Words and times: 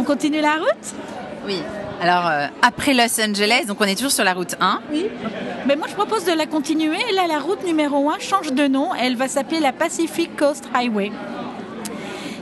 On 0.00 0.02
continue 0.02 0.40
la 0.40 0.54
route 0.54 0.94
Oui. 1.46 1.56
Alors, 2.00 2.26
euh, 2.26 2.46
après 2.62 2.94
Los 2.94 3.20
Angeles, 3.20 3.66
donc 3.68 3.76
on 3.82 3.84
est 3.84 3.96
toujours 3.96 4.10
sur 4.10 4.24
la 4.24 4.32
route 4.32 4.56
1. 4.58 4.80
Oui. 4.90 5.08
Mais 5.66 5.76
moi, 5.76 5.88
je 5.90 5.94
propose 5.94 6.24
de 6.24 6.32
la 6.32 6.46
continuer. 6.46 6.96
Là, 7.14 7.26
la 7.28 7.38
route 7.38 7.62
numéro 7.66 8.08
1 8.08 8.18
change 8.18 8.50
de 8.54 8.66
nom. 8.66 8.94
Elle 8.94 9.16
va 9.16 9.28
s'appeler 9.28 9.60
la 9.60 9.74
Pacific 9.74 10.34
Coast 10.38 10.64
Highway. 10.74 11.12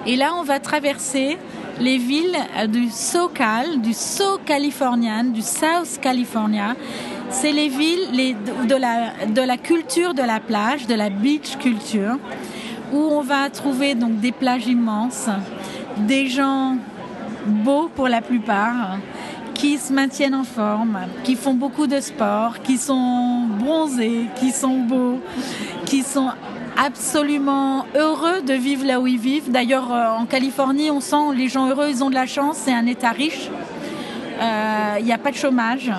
Et 0.07 0.15
là, 0.15 0.35
on 0.39 0.45
va 0.45 0.61
traverser 0.61 1.37
les 1.81 1.99
villes 1.99 2.39
euh, 2.59 2.69
du 2.69 2.91
SoCal, 2.91 3.81
du 3.81 3.93
So 3.93 4.39
Californian, 4.47 5.25
du 5.25 5.43
South 5.43 5.99
California. 6.01 6.77
C'est 7.31 7.51
les 7.51 7.69
villes 7.69 8.07
les, 8.13 8.37
de, 8.69 8.77
la, 8.77 9.27
de 9.27 9.43
la 9.43 9.57
culture 9.57 10.15
de 10.15 10.23
la 10.23 10.39
plage, 10.39 10.87
de 10.87 10.95
la 10.95 11.11
beach 11.11 11.57
culture, 11.59 12.19
où 12.93 12.99
on 12.99 13.23
va 13.23 13.51
trouver 13.51 13.97
donc 13.97 14.21
des 14.21 14.31
plages 14.31 14.69
immenses, 14.69 15.29
des 15.97 16.29
gens 16.29 16.77
beaux 17.47 17.89
pour 17.95 18.09
la 18.09 18.21
plupart, 18.21 18.99
qui 19.55 19.77
se 19.77 19.93
maintiennent 19.93 20.37
en 20.37 20.45
forme, 20.45 20.99
qui 21.25 21.35
font 21.35 21.55
beaucoup 21.55 21.89
de 21.89 22.01
sport, 22.01 22.61
qui 22.63 22.77
sont 22.77 23.47
bronzés, 23.59 24.27
qui 24.37 24.53
sont 24.53 24.79
beaux, 24.79 25.19
qui 25.85 26.03
sont 26.03 26.31
absolument 26.79 27.85
heureux 27.97 28.41
de 28.43 28.55
vivre 28.55 28.87
là 28.87 29.01
où 29.01 29.09
ils 29.09 29.19
vivent. 29.19 29.51
D'ailleurs, 29.51 29.93
euh, 29.93 30.11
en 30.11 30.27
Californie, 30.27 30.91
on 30.93 31.01
sent 31.01 31.35
les 31.37 31.49
gens 31.49 31.69
heureux, 31.69 31.89
ils 31.91 32.05
ont 32.05 32.11
de 32.11 32.15
la 32.15 32.27
chance, 32.27 32.57
c'est 32.57 32.73
un 32.73 32.87
État 32.87 33.11
riche. 33.11 33.51
Euh, 34.41 34.97
il 35.01 35.05
n'y 35.05 35.13
a 35.13 35.19
pas 35.19 35.33
de 35.33 35.37
chômage. 35.37 35.91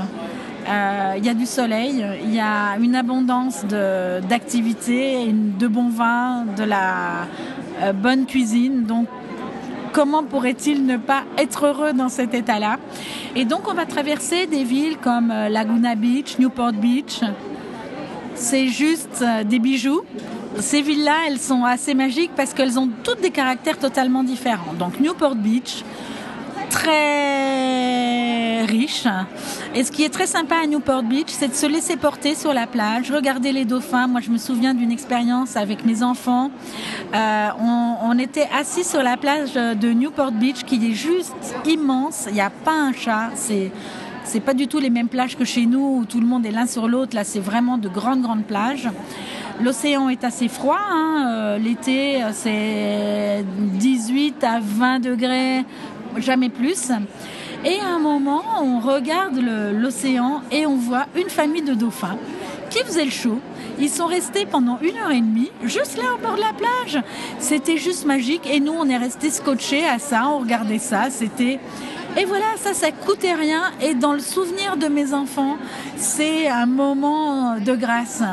Euh, 0.70 1.16
il 1.18 1.26
y 1.26 1.30
a 1.30 1.34
du 1.34 1.46
soleil, 1.46 2.06
il 2.24 2.34
y 2.34 2.40
a 2.40 2.78
une 2.80 2.96
abondance 2.96 3.66
d'activités, 3.66 5.26
de, 5.28 5.60
de 5.60 5.68
bons 5.68 5.90
vins, 5.90 6.46
de 6.56 6.64
la 6.64 7.28
bonne 7.94 8.26
cuisine. 8.26 8.84
Donc 8.84 9.08
comment 9.92 10.24
pourrait-il 10.24 10.86
ne 10.86 10.98
pas 10.98 11.24
être 11.38 11.66
heureux 11.66 11.94
dans 11.94 12.10
cet 12.10 12.34
état-là? 12.34 12.78
Et 13.36 13.46
donc 13.46 13.70
on 13.70 13.74
va 13.74 13.86
traverser 13.86 14.48
des 14.48 14.64
villes 14.64 14.98
comme 14.98 15.32
euh, 15.32 15.50
Laguna 15.50 15.96
Beach, 15.96 16.38
Newport 16.40 16.74
Beach. 16.74 17.22
C'est 18.36 18.68
juste 18.68 19.22
euh, 19.22 19.44
des 19.44 19.60
bijoux. 19.60 20.02
Ces 20.60 20.82
villes-là, 20.82 21.16
elles 21.28 21.40
sont 21.40 21.64
assez 21.64 21.94
magiques 21.94 22.32
parce 22.36 22.54
qu'elles 22.54 22.80
ont 22.80 22.90
toutes 23.04 23.22
des 23.22 23.32
caractères 23.32 23.78
totalement 23.78 24.24
différents. 24.24 24.74
Donc 24.74 25.00
Newport 25.00 25.36
Beach, 25.36 25.84
très 26.70 28.66
riche. 28.66 29.08
Et 29.76 29.84
ce 29.84 29.92
qui 29.92 30.04
est 30.04 30.10
très 30.10 30.28
sympa 30.28 30.56
à 30.64 30.68
Newport 30.68 31.04
Beach, 31.04 31.28
c'est 31.30 31.48
de 31.50 31.54
se 31.54 31.66
laisser 31.66 31.98
porter 31.98 32.36
sur 32.36 32.54
la 32.54 32.68
plage, 32.68 33.12
regarder 33.12 33.52
les 33.52 33.66
dauphins. 33.66 34.08
Moi, 34.08 34.22
je 34.22 34.30
me 34.30 34.38
souviens 34.38 34.74
d'une 34.74 34.92
expérience 34.92 35.56
avec 35.58 35.86
mes 35.86 36.04
enfants. 36.04 36.52
Euh, 37.14 37.50
on, 38.04 38.18
était 38.20 38.50
assis 38.58 38.84
sur 38.84 39.02
la 39.02 39.16
plage 39.16 39.54
de 39.54 39.94
Newport 39.94 40.32
Beach, 40.32 40.64
qui 40.66 40.76
est 40.76 40.94
juste 40.94 41.56
immense. 41.66 42.26
Il 42.28 42.34
n'y 42.34 42.42
a 42.42 42.50
pas 42.50 42.74
un 42.74 42.94
chat. 42.94 43.30
C'est 43.36 43.72
c'est 44.26 44.42
pas 44.42 44.54
du 44.54 44.68
tout 44.68 44.78
les 44.78 44.92
mêmes 44.92 45.08
plages 45.08 45.36
que 45.36 45.44
chez 45.44 45.66
nous 45.66 45.98
où 45.98 46.06
tout 46.06 46.20
le 46.20 46.28
monde 46.28 46.46
est 46.46 46.52
l'un 46.52 46.68
sur 46.68 46.88
l'autre. 46.88 47.16
Là, 47.16 47.24
c'est 47.24 47.40
vraiment 47.40 47.80
de 47.80 47.90
grandes, 47.90 48.22
grandes 48.22 48.44
plages. 48.44 48.88
L'océan 49.60 50.08
est 50.10 50.24
assez 50.24 50.48
froid. 50.48 50.80
Hein. 50.80 51.26
Euh, 51.28 51.58
l'été, 51.58 52.22
c'est 52.34 53.44
18 53.58 54.44
à 54.44 54.60
20 54.62 55.00
degrés 55.00 55.66
jamais 56.18 56.50
plus. 56.50 56.92
Et 57.66 57.80
à 57.80 57.88
un 57.88 58.00
moment, 58.00 58.44
on 58.62 58.80
regarde 58.80 59.40
l'océan 59.74 60.42
et 60.52 60.66
on 60.66 60.76
voit 60.76 61.06
une 61.16 61.30
famille 61.30 61.62
de 61.62 61.74
dauphins 61.74 62.18
qui 62.70 62.80
faisaient 62.80 63.06
le 63.06 63.12
show. 63.12 63.40
Ils 63.80 63.90
sont 63.90 64.08
restés 64.08 64.46
pendant 64.46 64.78
une 64.82 64.98
heure 64.98 65.12
et 65.12 65.22
demie, 65.22 65.52
juste 65.64 65.98
là 65.98 66.16
au 66.16 66.18
bord 66.18 66.36
de 66.36 66.42
la 66.42 66.54
plage. 66.54 67.02
C'était 67.40 67.78
juste 67.78 68.06
magique. 68.06 68.48
Et 68.50 68.60
nous, 68.60 68.74
on 68.78 68.88
est 68.90 68.98
restés 68.98 69.30
scotchés 69.30 69.86
à 69.86 70.00
ça, 70.00 70.28
on 70.30 70.40
regardait 70.40 70.80
ça. 70.80 71.10
C'était 71.10 71.60
et 72.18 72.26
voilà, 72.26 72.46
ça, 72.58 72.74
ça 72.74 72.92
coûtait 72.92 73.34
rien. 73.34 73.72
Et 73.82 73.94
dans 73.94 74.14
le 74.14 74.20
souvenir 74.20 74.78
de 74.78 74.88
mes 74.88 75.14
enfants, 75.14 75.58
c'est 75.96 76.48
un 76.48 76.66
moment 76.66 77.58
de 77.58 77.76
grâce. 77.76 78.24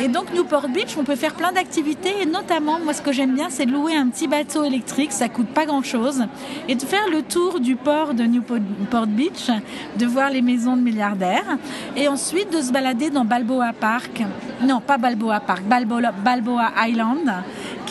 Et 0.00 0.08
donc, 0.08 0.32
Newport 0.34 0.68
Beach, 0.68 0.96
on 0.98 1.04
peut 1.04 1.16
faire 1.16 1.34
plein 1.34 1.52
d'activités. 1.52 2.22
Et 2.22 2.26
notamment, 2.26 2.78
moi, 2.80 2.92
ce 2.92 3.02
que 3.02 3.12
j'aime 3.12 3.34
bien, 3.34 3.48
c'est 3.50 3.66
de 3.66 3.72
louer 3.72 3.94
un 3.94 4.08
petit 4.08 4.26
bateau 4.26 4.64
électrique. 4.64 5.12
Ça 5.12 5.28
coûte 5.28 5.48
pas 5.48 5.66
grand 5.66 5.82
chose. 5.82 6.24
Et 6.68 6.74
de 6.74 6.82
faire 6.82 7.08
le 7.10 7.22
tour 7.22 7.60
du 7.60 7.76
port 7.76 8.14
de 8.14 8.24
Newport 8.24 9.06
Beach, 9.06 9.50
de 9.98 10.06
voir 10.06 10.30
les 10.30 10.42
maisons 10.42 10.76
de 10.76 10.82
milliardaires. 10.82 11.58
Et 11.96 12.08
ensuite, 12.08 12.50
de 12.52 12.62
se 12.62 12.72
balader 12.72 13.10
dans 13.10 13.24
Balboa 13.24 13.72
Park. 13.78 14.22
Non, 14.62 14.80
pas 14.80 14.98
Balboa 14.98 15.40
Park, 15.40 15.62
Balboa, 15.64 16.12
Balboa 16.12 16.72
Island 16.86 17.30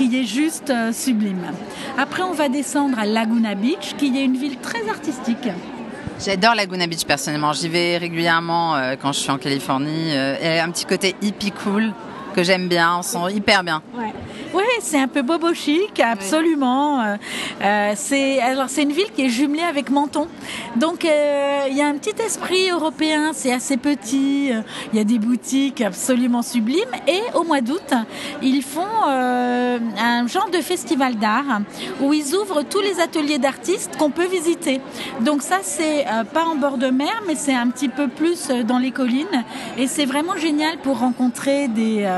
qui 0.07 0.17
est 0.17 0.23
juste 0.23 0.69
euh, 0.69 0.93
sublime. 0.93 1.51
Après, 1.97 2.23
on 2.23 2.31
va 2.31 2.47
descendre 2.47 2.97
à 2.97 3.05
Laguna 3.05 3.53
Beach, 3.53 3.95
qui 3.97 4.17
est 4.17 4.23
une 4.23 4.37
ville 4.37 4.57
très 4.57 4.87
artistique. 4.87 5.49
J'adore 6.25 6.55
Laguna 6.55 6.87
Beach 6.87 7.03
personnellement. 7.03 7.51
J'y 7.51 7.67
vais 7.67 7.97
régulièrement 7.97 8.75
euh, 8.75 8.95
quand 8.99 9.11
je 9.11 9.19
suis 9.19 9.31
en 9.31 9.37
Californie. 9.37 10.11
Euh, 10.13 10.61
a 10.61 10.63
un 10.63 10.71
petit 10.71 10.85
côté 10.85 11.15
hippie 11.21 11.51
cool 11.51 11.91
que 12.33 12.43
j'aime 12.43 12.69
bien. 12.69 12.97
On 12.99 13.01
sent 13.01 13.33
hyper 13.33 13.63
bien. 13.63 13.81
Ouais. 13.93 14.13
Oui, 14.51 14.63
c'est 14.81 14.97
un 14.99 15.07
peu 15.07 15.21
bobo 15.21 15.53
chic, 15.53 15.99
absolument. 15.99 17.01
Euh, 17.01 17.15
euh, 17.61 17.93
c'est 17.95 18.39
alors 18.39 18.67
c'est 18.67 18.81
une 18.81 18.91
ville 18.91 19.11
qui 19.15 19.25
est 19.25 19.29
jumelée 19.29 19.61
avec 19.61 19.91
Menton, 19.91 20.27
donc 20.75 21.05
euh, 21.05 21.65
il 21.69 21.77
y 21.77 21.81
a 21.81 21.87
un 21.87 21.93
petit 21.93 22.19
esprit 22.19 22.71
européen. 22.71 23.29
C'est 23.33 23.53
assez 23.53 23.77
petit, 23.77 24.49
il 24.91 24.97
y 24.97 24.99
a 24.99 25.03
des 25.03 25.19
boutiques 25.19 25.81
absolument 25.81 26.41
sublimes. 26.41 26.95
Et 27.07 27.21
au 27.35 27.43
mois 27.43 27.61
d'août, 27.61 27.93
ils 28.41 28.63
font 28.63 29.05
un 29.05 30.25
genre 30.25 30.49
de 30.49 30.61
festival 30.61 31.17
d'art 31.17 31.61
où 32.01 32.11
ils 32.11 32.33
ouvrent 32.33 32.63
tous 32.63 32.81
les 32.81 32.99
ateliers 32.99 33.37
d'artistes 33.37 33.97
qu'on 33.97 34.09
peut 34.09 34.27
visiter. 34.27 34.81
Donc 35.21 35.43
ça, 35.43 35.59
c'est 35.61 36.05
pas 36.33 36.45
en 36.45 36.55
bord 36.55 36.79
de 36.79 36.87
mer, 36.87 37.21
mais 37.27 37.35
c'est 37.35 37.53
un 37.53 37.67
petit 37.67 37.89
peu 37.89 38.07
plus 38.07 38.47
dans 38.65 38.79
les 38.79 38.91
collines. 38.91 39.45
Et 39.77 39.85
c'est 39.85 40.05
vraiment 40.05 40.37
génial 40.37 40.79
pour 40.79 40.99
rencontrer 40.99 41.67
des 41.67 42.09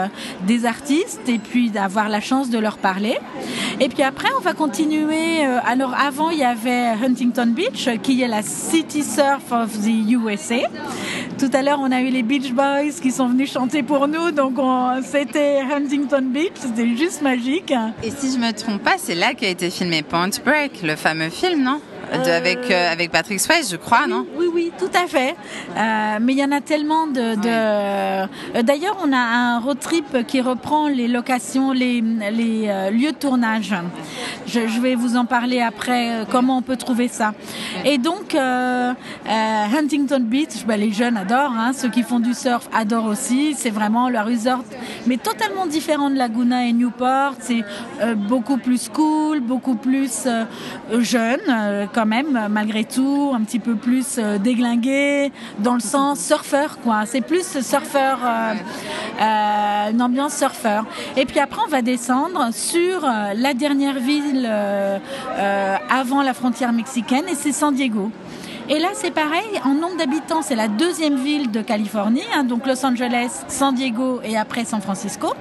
des 0.48 0.66
artistes 0.66 1.28
et 1.28 1.40
puis 1.40 1.72
d'avoir 1.72 2.08
la 2.08 2.20
chance 2.21 2.49
de 2.49 2.57
leur 2.57 2.77
parler. 2.77 3.17
Et 3.79 3.89
puis 3.89 4.03
après, 4.03 4.29
on 4.37 4.41
va 4.41 4.53
continuer. 4.53 5.45
Euh, 5.45 5.59
alors 5.65 5.93
avant, 5.93 6.29
il 6.29 6.39
y 6.39 6.43
avait 6.43 6.93
Huntington 7.03 7.47
Beach, 7.47 7.89
qui 8.03 8.21
est 8.21 8.27
la 8.27 8.41
City 8.41 9.03
Surf 9.03 9.51
of 9.51 9.71
the 9.81 10.11
USA. 10.11 10.67
Tout 11.37 11.49
à 11.53 11.61
l'heure, 11.61 11.79
on 11.81 11.91
a 11.91 12.01
eu 12.01 12.09
les 12.09 12.23
Beach 12.23 12.51
Boys 12.51 12.99
qui 13.01 13.11
sont 13.11 13.27
venus 13.27 13.51
chanter 13.51 13.83
pour 13.83 14.07
nous. 14.07 14.31
Donc 14.31 14.57
c'était 15.03 15.61
Huntington 15.61 16.23
Beach, 16.23 16.53
c'était 16.55 16.95
juste 16.95 17.21
magique. 17.21 17.73
Et 18.03 18.11
si 18.11 18.31
je 18.31 18.38
me 18.38 18.51
trompe 18.51 18.83
pas, 18.83 18.95
c'est 18.97 19.15
là 19.15 19.33
qu'a 19.33 19.49
été 19.49 19.69
filmé 19.69 20.03
Point 20.03 20.29
Break, 20.45 20.81
le 20.83 20.95
fameux 20.95 21.29
film, 21.29 21.63
non? 21.63 21.81
Euh, 22.11 22.38
avec, 22.38 22.69
euh, 22.69 22.91
avec 22.91 23.09
Patrick 23.11 23.39
Swayze, 23.39 23.72
je 23.72 23.77
crois, 23.77 24.05
non? 24.05 24.25
Oui, 24.35 24.47
oui, 24.53 24.72
tout 24.77 24.89
à 24.94 25.07
fait. 25.07 25.35
Euh, 25.77 26.17
mais 26.22 26.33
il 26.33 26.39
y 26.39 26.44
en 26.44 26.51
a 26.51 26.59
tellement 26.59 27.07
de. 27.07 27.35
D'ailleurs, 28.61 28.97
on 29.03 29.13
a 29.13 29.17
un 29.17 29.59
road 29.59 29.79
trip 29.79 30.27
qui 30.27 30.41
reprend 30.41 30.89
les 30.89 31.07
locations, 31.07 31.71
les, 31.71 32.01
les 32.01 32.89
lieux 32.91 33.11
de 33.11 33.17
tournage. 33.17 33.73
Je, 34.45 34.81
vais 34.81 34.95
vous 34.95 35.16
en 35.16 35.25
parler 35.25 35.61
après, 35.61 36.25
comment 36.29 36.57
on 36.57 36.61
peut 36.61 36.75
trouver 36.75 37.07
ça. 37.07 37.33
Et 37.85 37.97
donc, 37.97 38.35
Huntington 39.25 40.19
Beach, 40.21 40.66
bah, 40.66 40.75
les 40.75 40.91
jeunes 40.91 41.16
adorent, 41.16 41.53
hein, 41.57 41.71
ceux 41.73 41.89
qui 41.89 42.03
font 42.03 42.19
du 42.19 42.33
surf 42.33 42.67
adorent 42.73 43.05
aussi. 43.05 43.55
C'est 43.57 43.69
vraiment 43.69 44.09
leur 44.09 44.25
resort, 44.25 44.63
mais 45.07 45.17
totalement 45.17 45.66
différent 45.66 46.09
de 46.09 46.16
Laguna 46.16 46.66
et 46.66 46.73
Newport. 46.73 47.35
C'est 47.39 47.63
beaucoup 48.16 48.57
plus 48.57 48.89
cool, 48.89 49.39
beaucoup 49.39 49.75
plus 49.75 50.27
jeune 51.00 51.39
même, 52.06 52.47
malgré 52.50 52.84
tout, 52.84 53.31
un 53.35 53.41
petit 53.41 53.59
peu 53.59 53.75
plus 53.75 54.17
euh, 54.17 54.38
déglingué, 54.38 55.31
dans 55.59 55.73
le 55.73 55.79
sens 55.79 56.19
surfeur, 56.19 56.79
quoi. 56.79 57.06
C'est 57.06 57.22
plus 57.22 57.62
surfeur, 57.62 58.19
euh, 58.23 58.53
euh, 59.22 59.91
une 59.91 60.01
ambiance 60.01 60.35
surfeur. 60.38 60.85
Et 61.17 61.25
puis 61.25 61.39
après, 61.39 61.62
on 61.66 61.69
va 61.69 61.81
descendre 61.81 62.50
sur 62.53 63.01
la 63.01 63.53
dernière 63.53 64.00
ville 64.00 64.50
avant 65.89 66.22
la 66.22 66.34
frontière 66.34 66.73
mexicaine, 66.73 67.25
et 67.29 67.35
c'est 67.35 67.51
San 67.51 67.74
Diego. 67.74 68.12
Et 68.69 68.80
là, 68.80 68.89
c'est 68.94 69.12
pareil, 69.12 69.59
en 69.65 69.74
nombre 69.74 69.98
d'habitants, 69.98 70.42
c'est 70.42 70.56
la 70.56 70.68
deuxième 70.68 71.15
ville 71.15 71.51
de 71.51 71.62
Californie, 71.62 72.24
hein, 72.33 72.44
donc 72.44 72.65
Los 72.65 72.86
Angeles, 72.86 73.44
San 73.48 73.74
Diego 73.74 74.21
et 74.24 74.38
après 74.38 74.65
San 74.65 74.81
Francisco. 74.81 75.33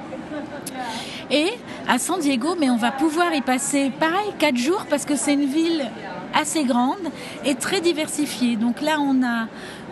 Et 1.31 1.53
à 1.89 1.99
San 1.99 2.19
Diego, 2.19 2.57
mais 2.59 2.71
on 2.71 2.77
va 2.77 2.91
pouvoir 2.91 3.33
y 3.35 3.41
passer, 3.41 3.93
pareil, 4.01 4.33
quatre 4.39 4.57
jours 4.57 4.85
parce 4.91 5.05
que 5.05 5.15
c'est 5.15 5.35
une 5.35 5.47
ville 5.47 5.89
assez 6.35 6.65
grande 6.65 7.11
et 7.45 7.55
très 7.55 7.81
diversifiée. 7.81 8.57
Donc 8.57 8.81
là, 8.81 8.99
on 9.01 9.23
a 9.23 9.47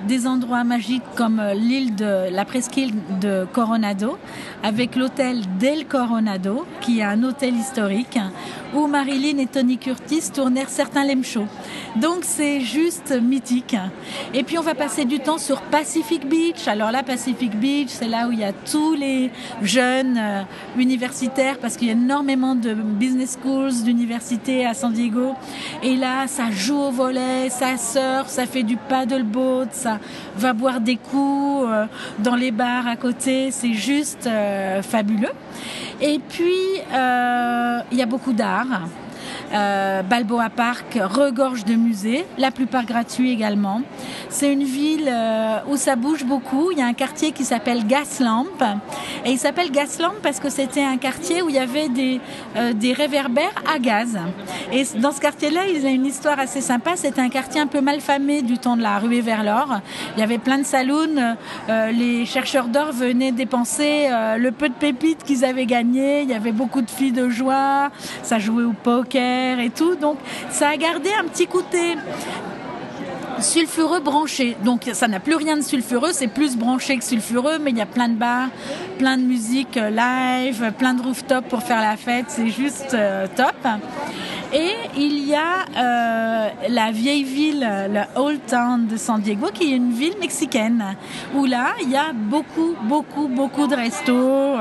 des 0.07 0.27
endroits 0.27 0.65
magiques 0.65 1.03
comme 1.17 1.41
euh, 1.41 1.55
l'île 1.55 1.95
de 1.95 2.31
la 2.31 2.45
presqu'île 2.45 2.93
de 3.21 3.47
Coronado, 3.53 4.19
avec 4.63 4.97
l'hôtel 4.97 5.43
Del 5.59 5.87
Coronado, 5.87 6.67
qui 6.81 7.01
est 7.01 7.05
un 7.05 7.23
hôtel 7.23 7.55
historique 7.57 8.19
où 8.75 8.87
Marilyn 8.87 9.39
et 9.39 9.47
Tony 9.47 9.79
Curtis 9.79 10.31
tournèrent 10.33 10.69
certains 10.69 11.05
lem 11.05 11.25
shows. 11.25 11.47
Donc 11.97 12.19
c'est 12.23 12.61
juste 12.61 13.13
mythique. 13.21 13.77
Et 14.35 14.43
puis 14.43 14.59
on 14.59 14.63
va 14.63 14.75
passer 14.75 15.05
du 15.05 15.21
temps 15.21 15.39
sur 15.39 15.63
Pacific 15.63 16.29
Beach. 16.29 16.69
Alors 16.69 16.93
là, 16.93 17.03
Pacific 17.03 17.59
Beach, 17.59 17.89
c'est 17.89 18.09
là 18.09 18.29
où 18.29 18.33
il 18.33 18.41
y 18.41 18.45
a 18.45 18.53
tous 18.53 18.95
les 18.95 19.31
jeunes 19.63 20.19
euh, 20.19 20.43
universitaires 20.77 21.59
parce 21.59 21.77
qu'il 21.77 21.89
y 21.89 21.91
a 21.91 21.95
énormément 21.95 22.55
de 22.55 22.75
business 22.75 23.39
schools, 23.41 23.85
d'universités 23.85 24.67
à 24.67 24.75
San 24.75 24.93
Diego. 24.93 25.35
Et 25.83 25.97
là, 25.97 26.27
ça 26.27 26.51
joue 26.51 26.79
au 26.79 26.91
volet, 26.91 27.49
ça 27.51 27.77
surfe, 27.77 28.29
ça 28.29 28.47
fait 28.47 28.63
du 28.63 28.77
paddleboard, 28.77 29.69
ça 29.73 29.88
va 30.37 30.53
boire 30.53 30.81
des 30.81 30.97
coups 30.97 31.67
euh, 31.69 31.87
dans 32.19 32.35
les 32.35 32.51
bars 32.51 32.87
à 32.87 32.97
côté. 32.97 33.51
C'est 33.51 33.75
juste 33.75 34.27
euh, 34.27 34.83
fabuleux. 34.83 35.33
Et 36.01 36.21
puis, 36.29 36.55
il 36.93 37.99
y 37.99 38.03
a 38.03 38.07
beaucoup 38.07 38.33
d'art. 38.33 38.83
Euh, 39.53 40.03
Balboa 40.03 40.51
Park 40.51 40.99
regorge 41.03 41.65
de 41.65 41.75
musées, 41.75 42.27
la 42.37 42.51
plupart 42.51 42.85
gratuits 42.85 43.33
également. 43.33 43.83
C'est 44.29 44.53
une 44.53 44.65
ville 44.65 45.09
euh, 45.09 45.59
où 45.71 45.77
ça 45.77 45.97
bouge 45.97 46.25
beaucoup. 46.25 46.71
Il 46.71 46.79
y 46.79 46.83
a 46.83 46.87
un 46.87 46.93
quartier 46.93 47.33
qui 47.33 47.45
s'appelle 47.45 47.87
Gaslamp. 47.87 48.47
Et 49.25 49.31
il 49.31 49.39
s'appelle 49.39 49.71
Gaslamp 49.71 50.15
parce 50.23 50.39
que 50.39 50.51
c'était 50.51 50.83
un 50.83 50.99
quartier 50.99 51.41
où 51.43 51.49
il 51.49 51.55
y 51.55 51.59
avait 51.59 51.89
des, 51.89 52.21
euh, 52.57 52.73
réverbères 52.97 53.55
à 53.73 53.79
gaz. 53.79 54.19
Et 54.73 54.85
dans 54.99 55.13
ce 55.13 55.21
quartier-là, 55.21 55.63
il 55.69 55.83
y 55.83 55.87
a 55.87 55.91
une 55.91 56.07
histoire 56.07 56.39
assez 56.39 56.61
sympa. 56.61 56.97
C'était 56.97 57.21
un 57.21 57.29
quartier 57.29 57.61
un 57.61 57.67
peu 57.67 57.81
malfamé 57.81 58.43
du 58.43 58.59
temps 58.59 58.77
de 58.77 58.83
la 58.83 58.99
ruée 58.99 59.21
vers 59.21 59.45
l'or. 59.45 59.81
Il 60.17 60.21
y 60.21 60.23
avait 60.23 60.39
plein 60.39 60.59
de 60.59 60.65
saloons. 60.65 61.37
les 61.69 62.25
chercheurs 62.27 62.69
d'or 62.69 62.93
venaient 62.93 63.33
dépenser 63.33 64.09
le 64.39 64.51
peu 64.51 64.69
de 64.69 64.75
pépites 64.75 65.23
qu'ils 65.23 65.45
avaient 65.45 65.67
gagné. 65.67 66.23
Il 66.23 66.31
y 66.31 66.35
avait 66.35 66.53
beaucoup 66.53 66.83
de 66.83 66.91
filles 66.91 67.13
de 67.13 67.29
joie. 67.29 67.91
Ça 68.23 68.39
jouait 68.39 68.65
au 68.65 68.73
poker 68.73 69.38
et 69.61 69.71
tout. 69.71 69.95
Donc 69.97 70.19
ça 70.51 70.71
a 70.71 70.77
gardé 70.77 71.11
un 71.19 71.25
petit 71.25 71.47
côté 71.47 71.97
sulfureux 73.41 74.01
branché. 74.01 74.57
Donc 74.65 74.91
ça 74.93 75.09
n'a 75.09 75.21
plus 75.21 75.35
rien 75.35 75.57
de 75.57 75.63
sulfureux, 75.63 76.11
c'est 76.13 76.29
plus 76.29 76.57
branché 76.57 76.97
que 76.99 77.05
sulfureux, 77.05 77.59
mais 77.61 77.71
il 77.71 77.79
y 77.79 77.83
a 77.83 77.87
plein 77.87 78.09
de 78.09 78.15
bars, 78.15 78.49
plein 78.99 79.17
de 79.17 79.23
musique 79.23 79.77
euh, 79.77 79.91
live, 79.91 80.73
plein 80.79 80.95
de 80.95 81.03
rooftop 81.03 81.47
pour 81.49 81.63
faire 81.63 81.81
la 81.81 81.97
fête, 81.97 82.27
c'est 82.29 82.49
juste 82.49 82.95
euh, 82.95 83.27
top. 83.37 83.55
Et 84.53 84.75
il 84.97 85.27
y 85.27 85.35
a 85.35 85.67
euh, 85.77 86.49
la 86.69 86.91
vieille 86.91 87.25
ville, 87.25 87.61
le 87.61 88.21
Old 88.21 88.41
Town 88.47 88.87
de 88.87 88.97
San 88.97 89.21
Diego, 89.21 89.49
qui 89.53 89.73
est 89.73 89.77
une 89.77 89.93
ville 89.93 90.17
mexicaine, 90.19 90.97
où 91.35 91.45
là, 91.45 91.75
il 91.83 91.91
y 91.91 91.97
a 91.97 92.13
beaucoup, 92.15 92.75
beaucoup, 92.83 93.29
beaucoup 93.29 93.67
de 93.67 93.77
restos. 93.77 94.57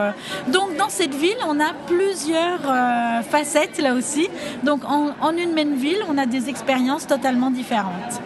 Donc 0.51 0.75
dans 0.77 0.89
cette 0.89 1.15
ville, 1.15 1.37
on 1.47 1.59
a 1.59 1.73
plusieurs 1.87 3.23
facettes 3.23 3.79
là 3.79 3.93
aussi. 3.93 4.27
Donc 4.63 4.83
en, 4.83 5.11
en 5.21 5.37
une 5.37 5.53
même 5.53 5.75
ville, 5.75 5.99
on 6.09 6.17
a 6.17 6.25
des 6.25 6.49
expériences 6.49 7.07
totalement 7.07 7.49
différentes. 7.49 8.21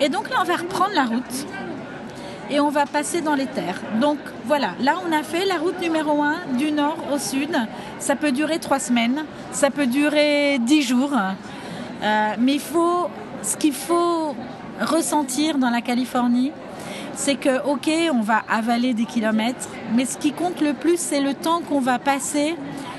Et 0.00 0.10
donc 0.10 0.28
là, 0.28 0.36
on 0.40 0.44
va 0.44 0.56
reprendre 0.56 0.92
la 0.94 1.04
route 1.04 1.46
et 2.50 2.60
on 2.60 2.70
va 2.70 2.86
passer 2.86 3.20
dans 3.20 3.34
les 3.34 3.46
terres. 3.46 3.80
Donc 4.00 4.18
voilà, 4.44 4.70
là 4.80 4.96
on 5.06 5.12
a 5.12 5.22
fait 5.22 5.44
la 5.44 5.56
route 5.56 5.80
numéro 5.80 6.22
1 6.22 6.56
du 6.58 6.72
nord 6.72 6.96
au 7.12 7.18
sud. 7.18 7.56
Ça 7.98 8.16
peut 8.16 8.32
durer 8.32 8.58
trois 8.58 8.78
semaines, 8.78 9.24
ça 9.52 9.70
peut 9.70 9.86
durer 9.86 10.58
dix 10.60 10.82
jours. 10.82 11.12
Euh, 12.02 12.34
mais 12.38 12.58
faut, 12.58 13.08
ce 13.42 13.56
qu'il 13.56 13.72
faut 13.72 14.34
ressentir 14.80 15.58
dans 15.58 15.70
la 15.70 15.80
Californie, 15.80 16.52
c'est 17.14 17.36
que 17.36 17.64
ok, 17.64 17.90
on 18.12 18.20
va 18.20 18.42
avaler 18.48 18.92
des 18.92 19.06
kilomètres, 19.06 19.68
mais 19.94 20.04
ce 20.04 20.18
qui 20.18 20.32
compte 20.32 20.60
le 20.60 20.74
plus, 20.74 20.98
c'est 20.98 21.20
le 21.20 21.34
temps 21.34 21.62
qu'on 21.62 21.80
va 21.80 21.98
passer 21.98 22.56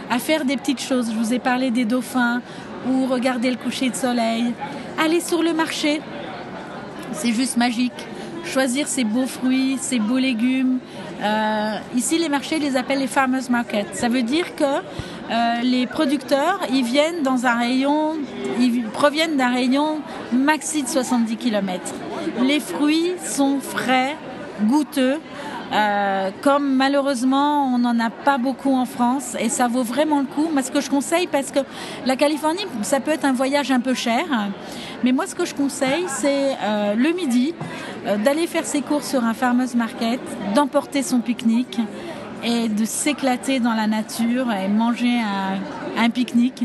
à 0.10 0.20
faire 0.20 0.46
des 0.46 0.58
petites 0.58 0.82
choses. 0.82 1.12
Je 1.12 1.18
vous 1.18 1.34
ai 1.34 1.40
parlé 1.40 1.70
des 1.70 1.86
dauphins 1.86 2.42
ou 2.90 3.06
regarder 3.06 3.52
le 3.52 3.58
coucher 3.58 3.90
de 3.90 3.96
soleil, 3.96 4.54
aller 5.04 5.20
sur 5.20 5.44
le 5.44 5.54
marché, 5.54 6.02
c'est 7.12 7.34
juste 7.34 7.58
magique. 7.58 8.08
Choisir 8.54 8.88
ces 8.88 9.04
beaux 9.04 9.26
fruits, 9.26 9.78
ces 9.80 10.00
beaux 10.00 10.18
légumes. 10.18 10.80
Euh, 11.22 11.78
ici, 11.96 12.18
les 12.18 12.30
marchés, 12.30 12.60
les 12.60 12.76
appellent 12.78 13.00
les 13.00 13.08
farmers 13.08 13.50
market. 13.50 13.96
Ça 13.96 14.08
veut 14.10 14.24
dire 14.24 14.56
que 14.56 14.64
euh, 14.64 15.62
les 15.64 15.86
producteurs, 15.86 16.60
ils 16.72 16.84
viennent 16.84 17.24
dans 17.24 17.46
un 17.46 17.56
rayon, 17.58 18.14
ils 18.60 18.84
proviennent 18.84 19.36
d'un 19.36 19.52
rayon 19.52 20.00
maxi 20.32 20.84
de 20.84 20.88
70 20.88 21.36
km. 21.36 21.82
Les 22.42 22.60
fruits 22.60 23.14
sont 23.24 23.60
frais, 23.60 24.16
goûteux. 24.64 25.20
Euh, 25.74 26.32
comme 26.42 26.76
malheureusement 26.76 27.74
on 27.74 27.78
n'en 27.80 28.00
a 28.00 28.10
pas 28.10 28.38
beaucoup 28.38 28.74
en 28.74 28.86
France 28.86 29.36
et 29.38 29.50
ça 29.50 29.68
vaut 29.68 29.84
vraiment 29.84 30.20
le 30.20 30.26
coup. 30.26 30.48
Moi 30.52 30.62
ce 30.62 30.72
que 30.72 30.80
je 30.80 30.90
conseille 30.90 31.28
parce 31.28 31.52
que 31.52 31.60
la 32.06 32.16
Californie 32.16 32.66
ça 32.84 33.02
peut 33.02 33.12
être 33.12 33.26
un 33.26 33.34
voyage 33.34 33.70
un 33.70 33.82
peu 33.82 33.94
cher, 33.94 34.24
mais 35.04 35.12
moi 35.12 35.28
ce 35.28 35.36
que 35.36 35.44
je 35.46 35.54
conseille 35.54 36.06
c'est 36.08 36.56
euh, 36.64 36.96
le 36.96 37.12
midi 37.12 37.54
euh, 38.06 38.16
d'aller 38.18 38.48
faire 38.48 38.66
ses 38.66 38.82
courses 38.82 39.10
sur 39.10 39.26
un 39.26 39.34
farmers 39.34 39.76
market, 39.76 40.22
d'emporter 40.56 41.04
son 41.04 41.20
pique-nique 41.20 41.80
et 42.46 42.70
de 42.70 42.86
s'éclater 42.86 43.60
dans 43.60 43.74
la 43.74 43.88
nature 43.88 44.50
et 44.54 44.70
manger 44.70 45.20
un, 45.20 46.02
un 46.02 46.10
pique-nique. 46.10 46.64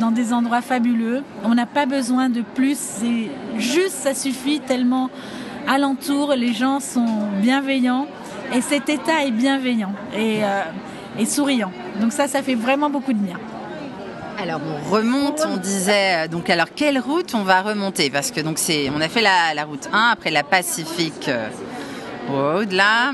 dans 0.00 0.10
des 0.10 0.32
endroits 0.32 0.62
fabuleux. 0.62 1.22
On 1.44 1.54
n'a 1.54 1.66
pas 1.66 1.84
besoin 1.84 2.30
de 2.30 2.40
plus, 2.40 2.78
c'est 2.78 3.28
juste 3.58 3.90
ça 3.90 4.14
suffit 4.14 4.60
tellement 4.60 5.10
alentour, 5.68 6.34
les 6.34 6.54
gens 6.54 6.80
sont 6.80 7.28
bienveillants 7.40 8.06
et 8.54 8.60
cet 8.60 8.88
état 8.88 9.24
est 9.24 9.30
bienveillant 9.30 9.92
et, 10.16 10.42
euh, 10.42 11.24
souriant. 11.26 11.72
Donc 12.00 12.12
ça, 12.12 12.26
ça 12.26 12.42
fait 12.42 12.54
vraiment 12.54 12.90
beaucoup 12.90 13.12
de 13.12 13.18
bien. 13.18 13.36
Alors 14.40 14.60
on 14.64 14.90
remonte, 14.90 15.42
on 15.46 15.56
disait 15.56 16.24
euh, 16.24 16.28
donc 16.28 16.48
alors 16.48 16.68
quelle 16.74 16.98
route 16.98 17.34
on 17.34 17.42
va 17.42 17.60
remonter? 17.60 18.08
Parce 18.08 18.30
que 18.30 18.40
donc 18.40 18.58
c'est 18.58 18.88
on 18.96 19.00
a 19.00 19.08
fait 19.08 19.20
la, 19.20 19.64
route 19.64 19.88
1 19.92 20.10
après 20.12 20.30
la 20.30 20.44
Pacific 20.44 21.28
euh, 21.28 21.48
Road 22.30 22.70
là 22.70 23.12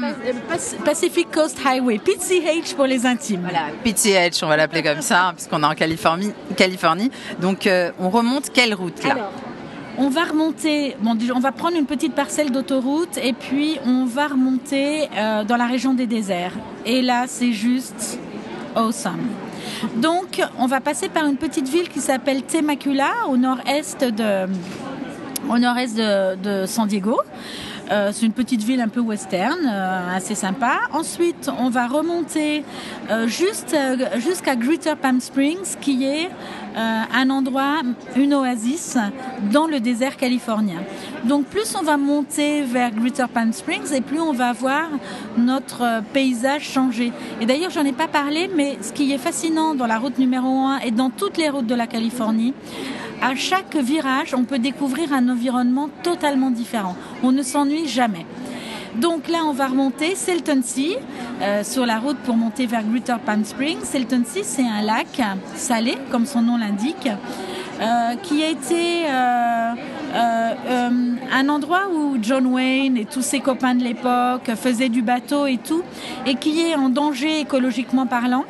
Pacific 0.84 1.30
Coast 1.30 1.58
Highway 1.64 1.98
PCH 1.98 2.74
pour 2.74 2.84
les 2.84 3.06
intimes. 3.06 3.40
Voilà, 3.40 3.68
PCH 3.82 4.42
on 4.42 4.48
va 4.48 4.58
l'appeler 4.58 4.82
comme 4.82 5.00
ça 5.00 5.32
puisqu'on 5.34 5.62
est 5.62 5.66
en 5.66 5.74
Californie 5.74 6.34
Californie. 6.58 7.10
Donc 7.40 7.66
on 7.98 8.10
remonte 8.10 8.50
quelle 8.52 8.74
route 8.74 9.02
là? 9.02 9.30
On 9.98 10.08
va 10.08 10.24
remonter, 10.24 10.96
on 11.04 11.40
va 11.40 11.52
prendre 11.52 11.76
une 11.76 11.86
petite 11.86 12.14
parcelle 12.14 12.50
d'autoroute 12.50 13.18
et 13.22 13.32
puis 13.32 13.78
on 13.86 14.04
va 14.04 14.28
remonter 14.28 15.08
euh, 15.16 15.44
dans 15.44 15.56
la 15.56 15.66
région 15.66 15.94
des 15.94 16.06
déserts. 16.06 16.52
Et 16.84 17.02
là, 17.02 17.24
c'est 17.26 17.52
juste 17.52 18.18
awesome. 18.74 19.28
Donc, 19.96 20.42
on 20.58 20.66
va 20.66 20.80
passer 20.80 21.08
par 21.08 21.26
une 21.26 21.36
petite 21.36 21.68
ville 21.68 21.88
qui 21.88 22.00
s'appelle 22.00 22.42
de, 24.02 24.46
au 25.48 25.58
nord-est 25.58 25.94
de 25.94 26.66
San 26.66 26.86
Diego. 26.88 27.20
Euh, 27.90 28.10
c'est 28.12 28.24
une 28.24 28.32
petite 28.32 28.62
ville 28.62 28.80
un 28.80 28.88
peu 28.88 29.00
western, 29.00 29.58
euh, 29.66 30.16
assez 30.16 30.34
sympa. 30.34 30.80
Ensuite, 30.92 31.50
on 31.58 31.68
va 31.68 31.86
remonter 31.86 32.64
euh, 33.10 33.26
juste 33.26 33.76
jusqu'à 34.16 34.56
Greater 34.56 34.96
Palm 34.96 35.20
Springs, 35.20 35.76
qui 35.80 36.04
est 36.04 36.30
un 36.76 37.30
endroit, 37.30 37.82
une 38.16 38.34
oasis 38.34 38.98
dans 39.52 39.68
le 39.68 39.78
désert 39.78 40.16
californien. 40.16 40.80
Donc 41.22 41.44
plus 41.44 41.76
on 41.76 41.84
va 41.84 41.96
monter 41.96 42.62
vers 42.62 42.90
Greater 42.90 43.28
Palm 43.28 43.52
Springs 43.52 43.92
et 43.94 44.00
plus 44.00 44.18
on 44.18 44.32
va 44.32 44.52
voir 44.52 44.88
notre 45.36 46.02
paysage 46.12 46.68
changer. 46.68 47.12
Et 47.40 47.46
d'ailleurs, 47.46 47.70
j'en 47.70 47.84
ai 47.84 47.92
pas 47.92 48.08
parlé, 48.08 48.50
mais 48.56 48.76
ce 48.82 48.92
qui 48.92 49.12
est 49.12 49.18
fascinant 49.18 49.76
dans 49.76 49.86
la 49.86 49.98
route 49.98 50.18
numéro 50.18 50.48
1 50.48 50.78
et 50.78 50.90
dans 50.90 51.10
toutes 51.10 51.36
les 51.36 51.48
routes 51.48 51.66
de 51.66 51.76
la 51.76 51.86
Californie, 51.86 52.54
à 53.24 53.34
chaque 53.34 53.74
virage, 53.74 54.34
on 54.34 54.44
peut 54.44 54.58
découvrir 54.58 55.14
un 55.14 55.30
environnement 55.30 55.88
totalement 56.02 56.50
différent. 56.50 56.94
On 57.22 57.32
ne 57.32 57.42
s'ennuie 57.42 57.88
jamais. 57.88 58.26
Donc 58.96 59.28
là, 59.28 59.38
on 59.46 59.52
va 59.52 59.68
remonter 59.68 60.14
Selton 60.14 60.60
Sea 60.62 60.98
euh, 61.40 61.64
sur 61.64 61.86
la 61.86 61.98
route 61.98 62.18
pour 62.18 62.36
monter 62.36 62.66
vers 62.66 62.84
Greater 62.84 63.18
Palm 63.18 63.42
Springs. 63.44 63.82
Selton 63.82 64.24
Sea, 64.26 64.44
c'est 64.44 64.66
un 64.66 64.82
lac 64.82 65.22
salé, 65.54 65.96
comme 66.10 66.26
son 66.26 66.42
nom 66.42 66.58
l'indique, 66.58 67.08
euh, 67.80 68.14
qui 68.22 68.44
a 68.44 68.50
été 68.50 69.06
euh, 69.08 69.72
un 71.32 71.48
endroit 71.48 71.88
où 71.94 72.18
John 72.20 72.46
Wayne 72.46 72.98
et 72.98 73.06
tous 73.06 73.22
ses 73.22 73.40
copains 73.40 73.74
de 73.74 73.84
l'époque 73.84 74.50
faisaient 74.54 74.90
du 74.90 75.00
bateau 75.00 75.46
et 75.46 75.56
tout, 75.56 75.82
et 76.26 76.34
qui 76.34 76.60
est 76.60 76.74
en 76.74 76.90
danger 76.90 77.40
écologiquement 77.40 78.06
parlant 78.06 78.44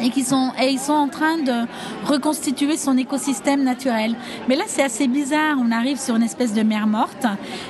et 0.00 0.10
qui 0.10 0.22
sont 0.22 0.52
et 0.60 0.68
ils 0.70 0.78
sont 0.78 0.92
en 0.92 1.08
train 1.08 1.38
de 1.38 1.66
reconstituer 2.04 2.76
son 2.76 2.96
écosystème 2.96 3.62
naturel. 3.62 4.14
Mais 4.48 4.56
là, 4.56 4.64
c'est 4.66 4.82
assez 4.82 5.06
bizarre. 5.06 5.56
On 5.60 5.70
arrive 5.70 5.98
sur 5.98 6.16
une 6.16 6.22
espèce 6.22 6.52
de 6.52 6.62
mer 6.62 6.86
morte 6.86 7.26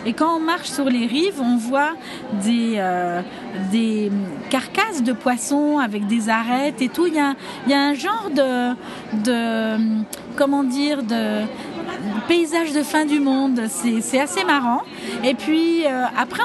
et 0.06 0.12
quand 0.12 0.36
on 0.36 0.40
marche 0.40 0.68
sur 0.68 0.86
les 0.86 1.06
rives, 1.06 1.40
on 1.40 1.56
voit 1.56 1.94
des 2.42 2.74
euh, 2.76 3.22
des 3.70 4.10
carcasses 4.50 5.02
de 5.02 5.12
poissons 5.12 5.78
avec 5.78 6.06
des 6.06 6.28
arêtes 6.28 6.80
et 6.82 6.88
tout. 6.88 7.06
Il 7.06 7.14
y 7.14 7.20
a 7.20 7.34
il 7.66 7.72
y 7.72 7.74
a 7.74 7.80
un 7.80 7.94
genre 7.94 8.30
de 8.34 8.74
de 9.24 10.04
comment 10.36 10.64
dire 10.64 11.02
de 11.02 11.42
paysage 12.28 12.73
de 12.73 12.82
fin 12.82 13.04
du 13.04 13.20
monde, 13.20 13.62
c'est 13.68 14.20
assez 14.20 14.44
marrant. 14.44 14.82
Et 15.23 15.34
puis 15.34 15.84
après, 16.16 16.42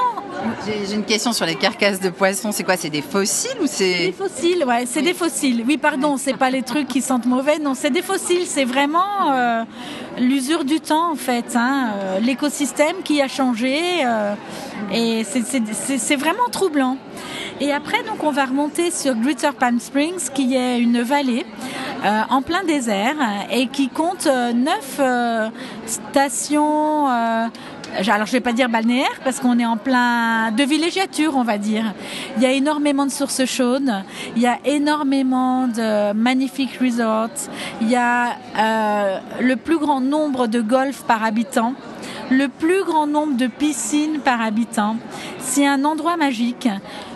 j'ai 0.64 0.94
une 0.94 1.04
question 1.04 1.32
sur 1.32 1.46
les 1.46 1.54
carcasses 1.54 2.00
de 2.00 2.10
poissons. 2.10 2.52
C'est 2.52 2.64
quoi 2.64 2.76
C'est 2.76 2.90
des 2.90 3.02
fossiles 3.02 3.56
ou 3.62 3.66
c'est 3.66 4.06
Des 4.06 4.12
fossiles, 4.12 4.64
ouais, 4.64 4.84
c'est 4.86 5.02
des 5.02 5.14
fossiles. 5.14 5.64
Oui, 5.66 5.76
pardon, 5.76 6.16
c'est 6.16 6.36
pas 6.36 6.50
les 6.50 6.62
trucs 6.62 6.88
qui 6.88 7.02
sentent 7.02 7.26
mauvais. 7.26 7.58
Non, 7.58 7.74
c'est 7.74 7.90
des 7.90 8.02
fossiles. 8.02 8.46
C'est 8.46 8.64
vraiment 8.64 9.64
l'usure 10.18 10.64
du 10.64 10.80
temps 10.80 11.12
en 11.12 11.16
fait, 11.16 11.56
hein. 11.56 11.90
l'écosystème 12.20 12.96
qui 13.04 13.22
a 13.22 13.28
changé 13.28 13.78
et 14.92 15.24
c'est 15.24 16.16
vraiment 16.16 16.48
troublant. 16.50 16.96
Et 17.60 17.72
après, 17.72 18.02
donc, 18.04 18.24
on 18.24 18.30
va 18.30 18.46
remonter 18.46 18.90
sur 18.90 19.14
Greater 19.14 19.52
Palm 19.52 19.78
Springs, 19.80 20.30
qui 20.34 20.56
est 20.56 20.80
une 20.80 21.02
vallée 21.02 21.44
euh, 22.02 22.22
en 22.30 22.40
plein 22.40 22.64
désert 22.64 23.16
et 23.50 23.66
qui 23.66 23.88
compte 23.88 24.26
euh, 24.26 24.54
neuf 24.54 24.96
euh, 24.98 25.50
stations. 25.84 27.06
alors 27.08 28.26
je 28.26 28.32
vais 28.32 28.40
pas 28.40 28.54
dire 28.54 28.70
balnéaires 28.70 29.20
parce 29.22 29.38
qu'on 29.38 29.58
est 29.58 29.66
en 29.66 29.76
plein 29.76 30.50
de 30.50 30.62
villégiature, 30.62 31.36
on 31.36 31.44
va 31.44 31.58
dire. 31.58 31.92
Il 32.36 32.42
y 32.42 32.46
a 32.46 32.52
énormément 32.52 33.04
de 33.04 33.10
sources 33.10 33.44
chaudes, 33.44 33.92
il 34.34 34.40
y 34.40 34.46
a 34.46 34.58
énormément 34.64 35.66
de 35.68 36.12
magnifiques 36.12 36.78
resorts, 36.80 37.50
il 37.82 37.90
y 37.90 37.96
a 37.96 38.36
le 39.40 39.56
plus 39.56 39.78
grand 39.78 40.00
nombre 40.00 40.46
de 40.46 40.60
golf 40.60 41.02
par 41.02 41.22
habitant 41.22 41.74
le 42.30 42.48
plus 42.48 42.84
grand 42.84 43.06
nombre 43.06 43.36
de 43.36 43.46
piscines 43.46 44.20
par 44.20 44.40
habitant. 44.40 44.96
C'est 45.38 45.66
un 45.66 45.84
endroit 45.84 46.16
magique. 46.16 46.68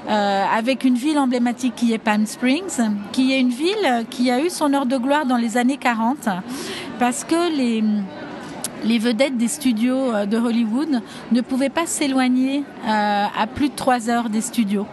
Euh, 0.06 0.44
avec 0.54 0.84
une 0.84 0.96
ville 0.96 1.18
emblématique 1.18 1.76
qui 1.76 1.94
est 1.94 1.98
Palm 1.98 2.26
Springs, 2.26 2.78
qui 3.12 3.32
est 3.32 3.40
une 3.40 3.48
ville 3.48 4.04
qui 4.10 4.30
a 4.30 4.38
eu 4.38 4.50
son 4.50 4.74
heure 4.74 4.84
de 4.84 4.98
gloire 4.98 5.24
dans 5.24 5.38
les 5.38 5.56
années 5.56 5.78
40, 5.78 6.28
parce 6.98 7.24
que 7.24 7.56
les, 7.56 8.98
vedettes 8.98 9.38
des 9.38 9.48
studios 9.48 10.12
euh, 10.12 10.26
de 10.26 10.36
Hollywood 10.36 11.00
ne 11.32 11.40
pouvaient 11.40 11.70
pas 11.70 11.86
s'éloigner 11.86 12.64
euh, 12.86 13.24
à 13.34 13.46
plus 13.46 13.70
de 13.70 13.74
trois 13.74 14.10
heures 14.10 14.28
des 14.28 14.42
studios. 14.42 14.86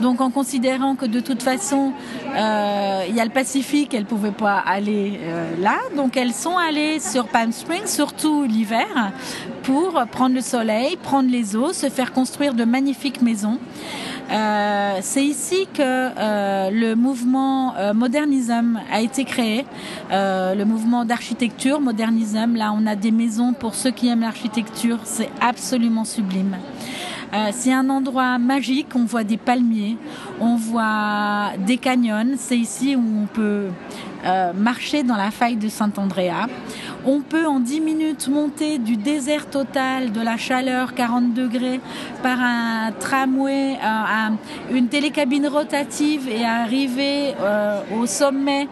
Donc 0.00 0.22
en 0.22 0.30
considérant 0.30 0.96
que 0.96 1.04
de 1.04 1.20
toute 1.20 1.42
façon, 1.42 1.92
il 2.26 3.14
y 3.14 3.20
a 3.20 3.24
le 3.24 3.30
Pacifique, 3.30 3.92
elles 3.94 4.00
ne 4.00 4.08
pouvaient 4.08 4.32
pas 4.32 4.58
aller 4.58 5.20
là. 5.60 5.76
Donc 5.94 6.16
elles 6.16 6.32
sont 6.32 6.56
allées 6.56 6.98
sur 6.98 7.28
Palm 7.28 7.52
Springs, 7.52 7.86
surtout 7.86 8.42
l'hiver, 8.42 9.12
pour 9.64 10.00
prendre 10.12 10.34
le 10.34 10.40
soleil, 10.40 10.96
prendre 11.02 11.30
les 11.30 11.56
eaux, 11.56 11.72
se 11.72 11.88
faire 11.88 12.12
construire 12.12 12.54
de 12.54 12.64
magnifiques 12.64 13.22
maisons. 13.22 13.58
Euh, 14.30 14.98
c'est 15.02 15.24
ici 15.24 15.66
que 15.72 15.82
euh, 15.82 16.70
le 16.70 16.94
mouvement 16.94 17.74
euh, 17.76 17.92
modernisme 17.92 18.80
a 18.90 19.00
été 19.00 19.24
créé, 19.24 19.64
le 20.10 20.64
mouvement 20.64 21.04
d'architecture 21.04 21.80
modernisme. 21.80 22.54
Là, 22.54 22.72
on 22.76 22.86
a 22.86 22.96
des 22.96 23.10
maisons 23.10 23.52
pour 23.52 23.74
ceux 23.74 23.90
qui 23.90 24.08
aiment 24.08 24.20
l'architecture, 24.20 24.98
c'est 25.04 25.30
absolument 25.40 26.04
sublime. 26.04 26.56
C'est 27.50 27.72
un 27.72 27.90
endroit 27.90 28.38
magique, 28.38 28.94
on 28.94 29.04
voit 29.04 29.24
des 29.24 29.38
palmiers, 29.38 29.96
on 30.40 30.54
voit 30.54 31.50
des 31.58 31.78
canyons. 31.78 32.36
C'est 32.36 32.56
ici 32.56 32.94
où 32.94 33.02
on 33.22 33.26
peut 33.26 33.70
euh, 34.24 34.52
marcher 34.52 35.02
dans 35.02 35.16
la 35.16 35.30
faille 35.30 35.56
de 35.56 35.68
Saint-Andrea. 35.68 36.48
On 37.06 37.20
peut 37.20 37.46
en 37.46 37.60
10 37.60 37.80
minutes 37.80 38.28
monter 38.28 38.78
du 38.78 38.96
désert 38.96 39.50
total, 39.50 40.12
de 40.12 40.20
la 40.20 40.38
chaleur 40.38 40.94
40 40.94 41.34
degrés, 41.34 41.80
par 42.22 42.40
un 42.40 42.92
tramway, 42.98 43.74
euh, 43.74 44.74
une 44.74 44.88
télécabine 44.88 45.46
rotative 45.46 46.28
et 46.28 46.44
arriver 46.44 47.34
au 47.94 48.06
sommet 48.06 48.68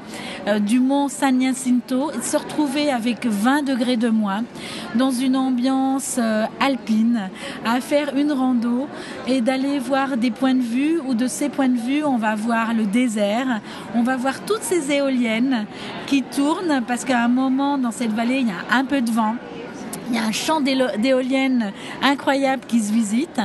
du 0.60 0.80
mont 0.80 1.08
San 1.08 1.40
Jacinto 1.40 2.10
et 2.12 2.22
se 2.22 2.36
retrouver 2.36 2.90
avec 2.90 3.26
20 3.26 3.62
degrés 3.62 3.98
de 3.98 4.08
moins 4.08 4.44
dans 4.94 5.10
une 5.10 5.36
ambiance 5.36 6.18
alpine, 6.60 7.28
à 7.64 7.80
faire 7.80 8.16
une 8.16 8.32
rando 8.32 8.88
et 9.28 9.40
d'aller 9.42 9.78
voir 9.78 10.16
des 10.16 10.30
points 10.30 10.54
de 10.54 10.62
vue 10.62 11.00
où 11.06 11.14
de 11.14 11.26
ces 11.26 11.48
points 11.48 11.68
de 11.68 11.78
vue 11.78 12.02
on 12.04 12.16
va 12.16 12.34
voir 12.34 12.72
le 12.72 12.86
désert, 12.86 13.60
on 13.94 14.02
va 14.02 14.16
voir 14.16 14.40
toutes 14.44 14.62
ces 14.62 14.90
éoliennes 14.90 15.41
qui 16.06 16.22
tournent 16.22 16.82
parce 16.86 17.04
qu'à 17.04 17.22
un 17.22 17.28
moment 17.28 17.78
dans 17.78 17.90
cette 17.90 18.12
vallée 18.12 18.40
il 18.40 18.48
y 18.48 18.50
a 18.50 18.76
un 18.76 18.84
peu 18.84 19.00
de 19.00 19.10
vent. 19.10 19.36
Il 20.12 20.16
y 20.16 20.18
a 20.18 20.24
un 20.24 20.32
champ 20.32 20.60
d'éoliennes 20.60 21.72
incroyable 22.02 22.64
qui 22.68 22.80
se 22.80 22.92
visite. 22.92 23.40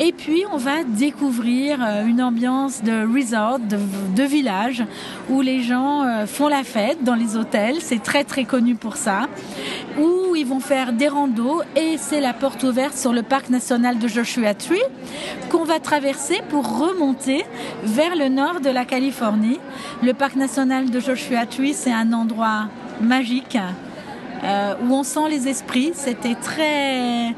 Et 0.00 0.12
puis, 0.12 0.44
on 0.52 0.56
va 0.56 0.82
découvrir 0.82 1.78
euh, 1.80 2.04
une 2.04 2.20
ambiance 2.20 2.82
de 2.82 3.06
resort, 3.06 3.60
de, 3.60 4.22
village, 4.24 4.82
où 5.28 5.40
les 5.40 5.62
gens 5.62 6.02
euh, 6.02 6.26
font 6.26 6.48
la 6.48 6.64
fête 6.64 7.04
dans 7.04 7.14
les 7.14 7.36
hôtels. 7.36 7.76
C'est 7.80 8.02
très, 8.02 8.24
très 8.24 8.44
connu 8.44 8.74
pour 8.74 8.96
ça. 8.96 9.28
Ils 10.40 10.46
vont 10.46 10.60
faire 10.60 10.94
des 10.94 11.08
randos. 11.08 11.60
Et 11.76 11.98
c'est 11.98 12.22
la 12.22 12.32
porte 12.32 12.62
ouverte 12.62 12.96
sur 12.96 13.12
le 13.12 13.22
parc 13.22 13.50
national 13.50 13.98
de 13.98 14.08
Joshua 14.08 14.54
Tree 14.54 14.80
qu'on 15.50 15.64
va 15.64 15.80
traverser 15.80 16.40
pour 16.48 16.78
remonter 16.78 17.44
vers 17.82 18.16
le 18.16 18.28
nord 18.28 18.60
de 18.60 18.70
la 18.70 18.86
Californie. 18.86 19.60
Le 20.02 20.14
parc 20.14 20.36
national 20.36 20.88
de 20.88 20.98
Joshua 20.98 21.44
Tree, 21.44 21.74
c'est 21.74 21.92
un 21.92 22.14
endroit 22.14 22.68
magique 23.02 23.58
euh, 24.42 24.74
où 24.82 24.94
on 24.94 25.02
sent 25.02 25.28
les 25.28 25.46
esprits. 25.46 25.90
C'était 25.92 26.36
très, 26.36 27.34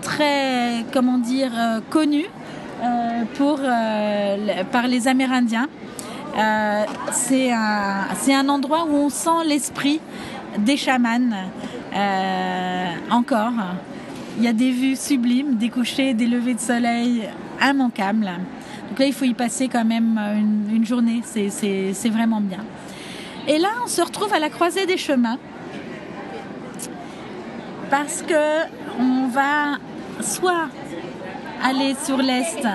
très, 0.00 0.84
comment 0.92 1.18
dire, 1.18 1.50
euh, 1.56 1.80
connu 1.90 2.24
euh, 2.84 3.24
pour, 3.34 3.58
par 4.70 4.86
les 4.86 5.08
Amérindiens. 5.08 5.66
c'est 7.10 7.52
un, 7.52 8.06
un, 8.28 8.48
endroit 8.48 8.86
où 8.88 8.94
on 8.94 9.08
sent 9.08 9.42
l'esprit 9.44 10.00
des 10.58 10.76
chamans 10.76 11.18
encore. 13.10 13.52
Il 14.36 14.42
y 14.42 14.48
a 14.48 14.52
des 14.52 14.70
vues 14.70 14.96
sublimes, 14.96 15.56
des 15.56 15.68
couchers, 15.68 16.14
des 16.14 16.26
levées 16.26 16.54
de 16.54 16.60
soleil 16.60 17.28
immanquables. 17.62 18.30
Donc 18.88 18.98
là, 18.98 19.06
il 19.06 19.12
faut 19.12 19.24
y 19.24 19.34
passer 19.34 19.68
quand 19.68 19.84
même 19.84 20.18
une, 20.18 20.76
une 20.76 20.86
journée. 20.86 21.22
C'est 21.24 22.10
vraiment 22.10 22.40
bien. 22.40 22.64
Et 23.46 23.58
là, 23.58 23.68
on 23.84 23.88
se 23.88 24.00
retrouve 24.02 24.32
à 24.32 24.38
la 24.38 24.48
croisée 24.48 24.86
des 24.86 24.96
chemins 24.96 25.38
parce 27.90 28.22
que 28.22 28.64
on 28.98 29.28
va 29.28 29.78
soit 30.20 30.68
aller 31.62 31.94
sur 32.02 32.16
l'est 32.18 32.66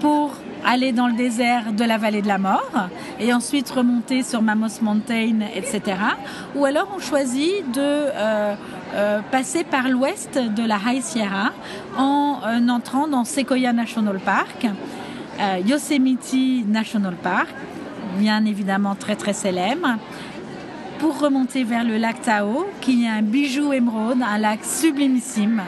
pour 0.00 0.32
aller 0.64 0.92
dans 0.92 1.06
le 1.06 1.14
désert 1.14 1.72
de 1.72 1.84
la 1.84 1.98
vallée 1.98 2.22
de 2.22 2.28
la 2.28 2.38
mort 2.38 2.88
et 3.20 3.32
ensuite 3.32 3.68
remonter 3.70 4.22
sur 4.22 4.42
Mammoth 4.42 4.82
Mountain, 4.82 5.40
etc. 5.54 5.96
Ou 6.54 6.64
alors 6.64 6.88
on 6.94 6.98
choisit 6.98 7.70
de 7.72 7.80
euh, 7.80 8.54
euh, 8.94 9.20
passer 9.30 9.64
par 9.64 9.88
l'ouest 9.88 10.38
de 10.38 10.62
la 10.64 10.78
High 10.86 11.02
Sierra 11.02 11.52
en 11.96 12.40
euh, 12.44 12.68
entrant 12.68 13.08
dans 13.08 13.24
Sequoia 13.24 13.72
National 13.72 14.18
Park, 14.18 14.66
Yosemite 15.64 16.66
National 16.66 17.14
Park, 17.14 17.48
bien 18.18 18.44
évidemment 18.44 18.96
très 18.96 19.14
très 19.14 19.32
célèbre, 19.32 19.88
pour 20.98 21.20
remonter 21.20 21.62
vers 21.62 21.84
le 21.84 21.96
lac 21.96 22.22
Tao, 22.22 22.66
qui 22.80 23.04
est 23.04 23.08
un 23.08 23.22
bijou 23.22 23.72
émeraude, 23.72 24.18
un 24.20 24.38
lac 24.38 24.64
sublimissime. 24.64 25.62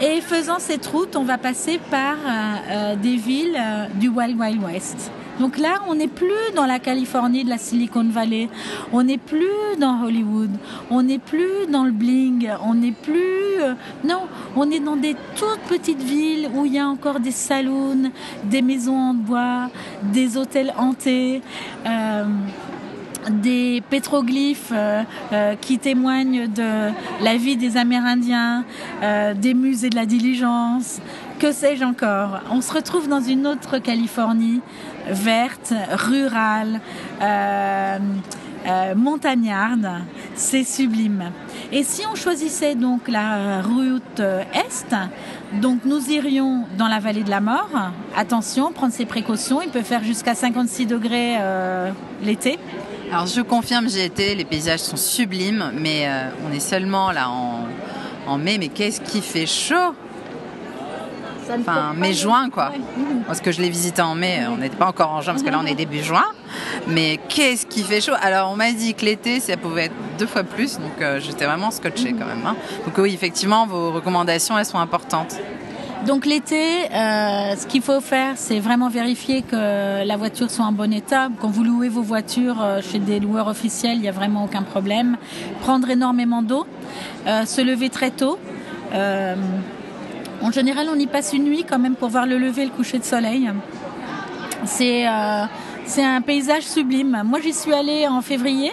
Et 0.00 0.20
faisant 0.20 0.58
cette 0.58 0.84
route, 0.86 1.16
on 1.16 1.24
va 1.24 1.38
passer 1.38 1.80
par 1.90 2.16
euh, 2.16 2.56
euh, 2.70 2.96
des 2.96 3.16
villes 3.16 3.56
euh, 3.58 3.86
du 3.94 4.08
Wild 4.08 4.38
Wild 4.38 4.62
West. 4.62 5.10
Donc 5.40 5.56
là, 5.56 5.80
on 5.88 5.94
n'est 5.94 6.06
plus 6.06 6.52
dans 6.54 6.66
la 6.66 6.78
Californie 6.78 7.44
de 7.44 7.48
la 7.48 7.56
Silicon 7.56 8.04
Valley, 8.04 8.48
on 8.92 9.02
n'est 9.02 9.18
plus 9.18 9.46
dans 9.78 10.02
Hollywood, 10.02 10.50
on 10.90 11.02
n'est 11.02 11.18
plus 11.18 11.66
dans 11.70 11.84
le 11.84 11.92
bling, 11.92 12.50
on 12.62 12.74
n'est 12.74 12.92
plus... 12.92 13.58
non, 14.02 14.22
on 14.54 14.70
est 14.70 14.80
dans 14.80 14.96
des 14.96 15.14
toutes 15.34 15.60
petites 15.68 16.02
villes 16.02 16.48
où 16.54 16.64
il 16.64 16.74
y 16.74 16.78
a 16.78 16.86
encore 16.86 17.20
des 17.20 17.32
saloons, 17.32 18.10
des 18.44 18.62
maisons 18.62 18.96
en 18.96 19.12
bois, 19.12 19.68
des 20.02 20.38
hôtels 20.38 20.72
hantés 20.78 21.42
des 23.30 23.82
pétroglyphes 23.90 24.72
euh, 24.72 25.02
euh, 25.32 25.54
qui 25.56 25.78
témoignent 25.78 26.48
de 26.48 26.90
la 27.22 27.36
vie 27.36 27.56
des 27.56 27.76
Amérindiens, 27.76 28.64
euh, 29.02 29.34
des 29.34 29.54
musées 29.54 29.90
de 29.90 29.96
la 29.96 30.06
diligence, 30.06 31.00
que 31.38 31.52
sais-je 31.52 31.84
encore. 31.84 32.40
On 32.50 32.60
se 32.60 32.72
retrouve 32.72 33.08
dans 33.08 33.20
une 33.20 33.46
autre 33.46 33.78
Californie 33.78 34.60
verte, 35.08 35.74
rurale, 35.92 36.80
montagnarde. 38.96 39.88
C'est 40.34 40.64
sublime. 40.64 41.30
Et 41.72 41.84
si 41.84 42.02
on 42.10 42.14
choisissait 42.14 42.74
donc 42.74 43.06
la 43.06 43.60
route 43.60 44.20
est, 44.20 44.94
donc 45.60 45.80
nous 45.84 46.10
irions 46.10 46.64
dans 46.78 46.88
la 46.88 46.98
vallée 47.00 47.22
de 47.22 47.30
la 47.30 47.40
mort. 47.40 47.70
Attention, 48.16 48.72
prendre 48.72 48.92
ses 48.92 49.04
précautions. 49.04 49.60
Il 49.60 49.68
peut 49.68 49.82
faire 49.82 50.02
jusqu'à 50.02 50.34
56 50.34 50.86
degrés 50.86 51.36
l'été. 52.22 52.58
Alors 53.12 53.26
je 53.26 53.40
confirme, 53.40 53.88
j'ai 53.88 54.04
été, 54.04 54.34
les 54.34 54.44
paysages 54.44 54.80
sont 54.80 54.96
sublimes, 54.96 55.72
mais 55.74 56.06
euh, 56.06 56.28
on 56.48 56.52
est 56.52 56.60
seulement 56.60 57.12
là 57.12 57.28
en, 57.30 58.38
mai, 58.38 58.58
mais 58.58 58.68
qu'est-ce 58.68 59.00
qui 59.00 59.20
fait 59.20 59.46
chaud? 59.46 59.94
Enfin 61.48 61.94
mai-juin 61.94 62.50
quoi. 62.50 62.72
Parce 63.28 63.40
que 63.40 63.52
je 63.52 63.60
l'ai 63.60 63.70
visité 63.70 64.02
en 64.02 64.16
mai, 64.16 64.40
on 64.50 64.56
n'était 64.56 64.76
pas 64.76 64.88
encore 64.88 65.12
en 65.12 65.20
juin 65.20 65.32
parce 65.32 65.44
que 65.44 65.50
là 65.50 65.60
on 65.62 65.66
est 65.66 65.76
début 65.76 66.02
juin. 66.02 66.24
Mais 66.88 67.20
qu'est-ce 67.28 67.66
qui 67.66 67.84
fait 67.84 68.00
chaud? 68.00 68.14
Alors 68.20 68.50
on 68.50 68.56
m'a 68.56 68.72
dit 68.72 68.94
que 68.94 69.04
l'été 69.04 69.38
ça 69.38 69.56
pouvait 69.56 69.84
être 69.84 69.94
deux 70.18 70.26
fois 70.26 70.42
plus, 70.42 70.78
donc 70.78 71.00
euh, 71.00 71.20
j'étais 71.20 71.46
vraiment 71.46 71.70
scotché 71.70 72.12
quand 72.12 72.26
même. 72.26 72.44
Hein. 72.44 72.56
Donc 72.84 72.98
oui, 72.98 73.14
effectivement, 73.14 73.64
vos 73.64 73.92
recommandations 73.92 74.58
elles 74.58 74.66
sont 74.66 74.80
importantes. 74.80 75.36
Donc 76.06 76.24
l'été, 76.24 76.84
euh, 76.92 77.56
ce 77.56 77.66
qu'il 77.66 77.82
faut 77.82 78.00
faire, 78.00 78.34
c'est 78.36 78.60
vraiment 78.60 78.88
vérifier 78.88 79.42
que 79.42 80.06
la 80.06 80.16
voiture 80.16 80.50
soit 80.52 80.64
en 80.64 80.70
bon 80.70 80.92
état. 80.92 81.30
Quand 81.40 81.48
vous 81.48 81.64
louez 81.64 81.88
vos 81.88 82.02
voitures 82.02 82.62
euh, 82.62 82.80
chez 82.80 83.00
des 83.00 83.18
loueurs 83.18 83.48
officiels, 83.48 83.96
il 83.96 84.02
n'y 84.02 84.08
a 84.08 84.12
vraiment 84.12 84.44
aucun 84.44 84.62
problème. 84.62 85.16
Prendre 85.62 85.90
énormément 85.90 86.42
d'eau, 86.42 86.64
euh, 87.26 87.44
se 87.44 87.60
lever 87.60 87.90
très 87.90 88.12
tôt. 88.12 88.38
en 88.94 90.50
général, 90.52 90.86
on 90.94 90.98
y 90.98 91.08
passe 91.08 91.32
une 91.32 91.44
nuit 91.44 91.64
quand 91.68 91.80
même 91.80 91.96
pour 91.96 92.08
voir 92.08 92.26
le 92.26 92.38
lever 92.38 92.62
et 92.62 92.66
le 92.66 92.70
coucher 92.70 92.98
de 92.98 93.04
soleil. 93.04 93.50
C'est 94.64 95.06
c'est 95.86 96.04
un 96.04 96.20
paysage 96.20 96.62
sublime. 96.62 97.22
Moi, 97.24 97.40
j'y 97.40 97.52
suis 97.52 97.72
allée 97.72 98.06
en 98.06 98.20
février. 98.22 98.72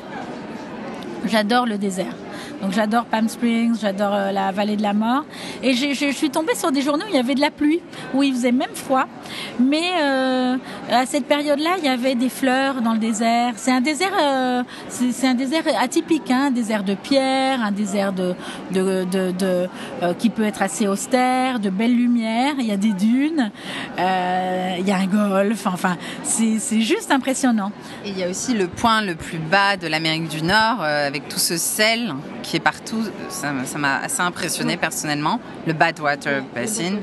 J'adore 1.25 1.65
le 1.65 1.77
désert. 1.77 2.15
Donc 2.63 2.71
j'adore 2.71 3.03
Palm 3.03 3.27
Springs, 3.27 3.77
j'adore 3.81 4.13
euh, 4.13 4.31
la 4.31 4.53
vallée 4.53 4.77
de 4.77 4.81
la 4.81 4.93
mort. 4.93 5.25
Et 5.61 5.73
je 5.73 6.11
suis 6.11 6.29
tombée 6.29 6.55
sur 6.55 6.71
des 6.71 6.81
journées 6.81 7.03
où 7.03 7.09
il 7.09 7.15
y 7.15 7.19
avait 7.19 7.35
de 7.35 7.41
la 7.41 7.51
pluie, 7.51 7.81
où 8.13 8.23
il 8.23 8.33
faisait 8.33 8.53
même 8.53 8.73
froid. 8.73 9.05
Mais 9.59 9.83
euh, 10.01 10.55
à 10.89 11.05
cette 11.05 11.25
période-là, 11.25 11.71
il 11.79 11.83
y 11.83 11.89
avait 11.89 12.15
des 12.15 12.29
fleurs 12.29 12.81
dans 12.81 12.93
le 12.93 12.99
désert. 12.99 13.55
C'est 13.57 13.71
un 13.73 13.81
désert, 13.81 14.13
euh, 14.17 14.63
c'est 14.87 15.27
un 15.27 15.33
désert 15.33 15.63
atypique, 15.77 16.31
hein, 16.31 16.45
un 16.47 16.51
désert 16.51 16.85
de 16.85 16.95
pierre, 16.95 17.61
un 17.61 17.73
désert 17.73 18.13
qui 20.17 20.29
peut 20.29 20.43
être 20.43 20.61
assez 20.61 20.87
austère, 20.87 21.59
de 21.59 21.69
belles 21.69 21.95
lumières. 21.95 22.53
Il 22.59 22.65
y 22.65 22.71
a 22.71 22.77
des 22.77 22.93
dunes, 22.93 23.51
il 23.97 24.87
y 24.87 24.91
a 24.91 24.97
un 24.97 25.07
golfe. 25.07 25.67
Enfin, 25.67 25.97
c'est 26.23 26.81
juste 26.81 27.11
impressionnant. 27.11 27.73
Et 28.05 28.11
il 28.11 28.17
y 28.17 28.23
a 28.23 28.29
aussi 28.29 28.53
le 28.53 28.67
point 28.67 29.01
le 29.01 29.15
plus 29.15 29.37
bas 29.37 29.75
de 29.75 29.87
l'Amérique 29.87 30.29
du 30.29 30.41
Nord, 30.41 30.81
avec 30.81 31.27
tout 31.27 31.39
ce 31.39 31.57
sel 31.57 32.13
qui 32.41 32.52
partout. 32.59 33.03
Ça 33.29 33.51
m'a 33.51 33.97
assez 33.97 34.21
impressionné 34.21 34.77
personnellement, 34.77 35.39
le 35.67 35.73
Badwater 35.73 36.43
Basin. 36.53 36.97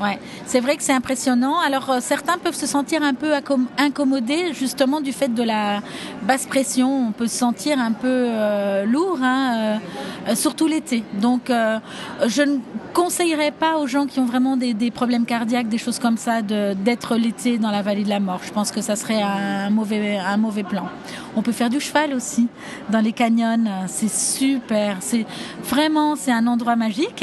Ouais, 0.00 0.18
C'est 0.46 0.60
vrai 0.60 0.76
que 0.76 0.82
c'est 0.82 0.92
impressionnant. 0.92 1.58
Alors 1.60 1.90
euh, 1.90 1.98
certains 2.00 2.38
peuvent 2.38 2.54
se 2.54 2.66
sentir 2.66 3.02
un 3.02 3.14
peu 3.14 3.32
incommodés 3.78 4.52
justement 4.54 5.00
du 5.00 5.12
fait 5.12 5.32
de 5.32 5.42
la 5.42 5.80
basse 6.22 6.46
pression. 6.46 7.08
On 7.08 7.12
peut 7.12 7.26
se 7.26 7.36
sentir 7.36 7.78
un 7.78 7.92
peu 7.92 8.06
euh, 8.08 8.84
lourd, 8.84 9.18
hein, 9.22 9.78
euh, 10.28 10.34
surtout 10.34 10.66
l'été. 10.66 11.02
Donc 11.14 11.50
je 11.50 12.42
ne 12.42 12.58
conseillerais 12.96 13.50
pas 13.50 13.76
aux 13.76 13.86
gens 13.86 14.06
qui 14.06 14.20
ont 14.20 14.24
vraiment 14.24 14.56
des, 14.56 14.90
problèmes 14.90 15.26
cardiaques, 15.26 15.68
des 15.68 15.76
choses 15.76 15.98
comme 15.98 16.16
ça, 16.16 16.40
d'être 16.40 17.16
l'été 17.16 17.58
dans 17.58 17.70
la 17.70 17.82
vallée 17.82 18.04
de 18.04 18.08
la 18.08 18.20
mort. 18.20 18.40
Je 18.42 18.50
pense 18.50 18.72
que 18.72 18.80
ça 18.80 18.96
serait 18.96 19.20
un 19.20 19.68
mauvais, 19.68 20.16
un 20.16 20.38
mauvais 20.38 20.62
plan. 20.62 20.88
On 21.36 21.42
peut 21.42 21.52
faire 21.52 21.68
du 21.68 21.78
cheval 21.78 22.14
aussi 22.14 22.48
dans 22.88 23.00
les 23.00 23.12
canyons. 23.12 23.64
C'est 23.86 24.10
super 24.10 24.96
c'est 25.00 25.26
vraiment 25.62 26.16
c'est 26.16 26.32
un 26.32 26.46
endroit 26.46 26.74
magique. 26.76 27.22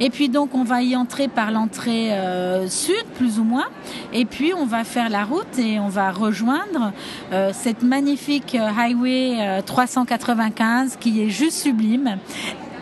Et 0.00 0.10
puis 0.10 0.28
donc 0.28 0.56
on 0.56 0.64
va 0.64 0.82
y 0.82 0.96
entrer 0.96 1.28
par 1.28 1.52
l'entrée 1.52 2.12
euh, 2.12 2.68
sud 2.68 3.04
plus 3.14 3.38
ou 3.38 3.44
moins. 3.44 3.68
Et 4.12 4.24
puis 4.24 4.52
on 4.54 4.66
va 4.66 4.82
faire 4.82 5.08
la 5.08 5.24
route 5.24 5.56
et 5.56 5.78
on 5.78 5.88
va 5.88 6.10
rejoindre 6.10 6.92
euh, 7.32 7.52
cette 7.54 7.82
magnifique 7.82 8.56
highway 8.56 9.62
395 9.64 10.94
euh, 10.94 10.96
qui 10.98 11.22
est 11.22 11.30
juste 11.30 11.58
sublime. 11.58 12.18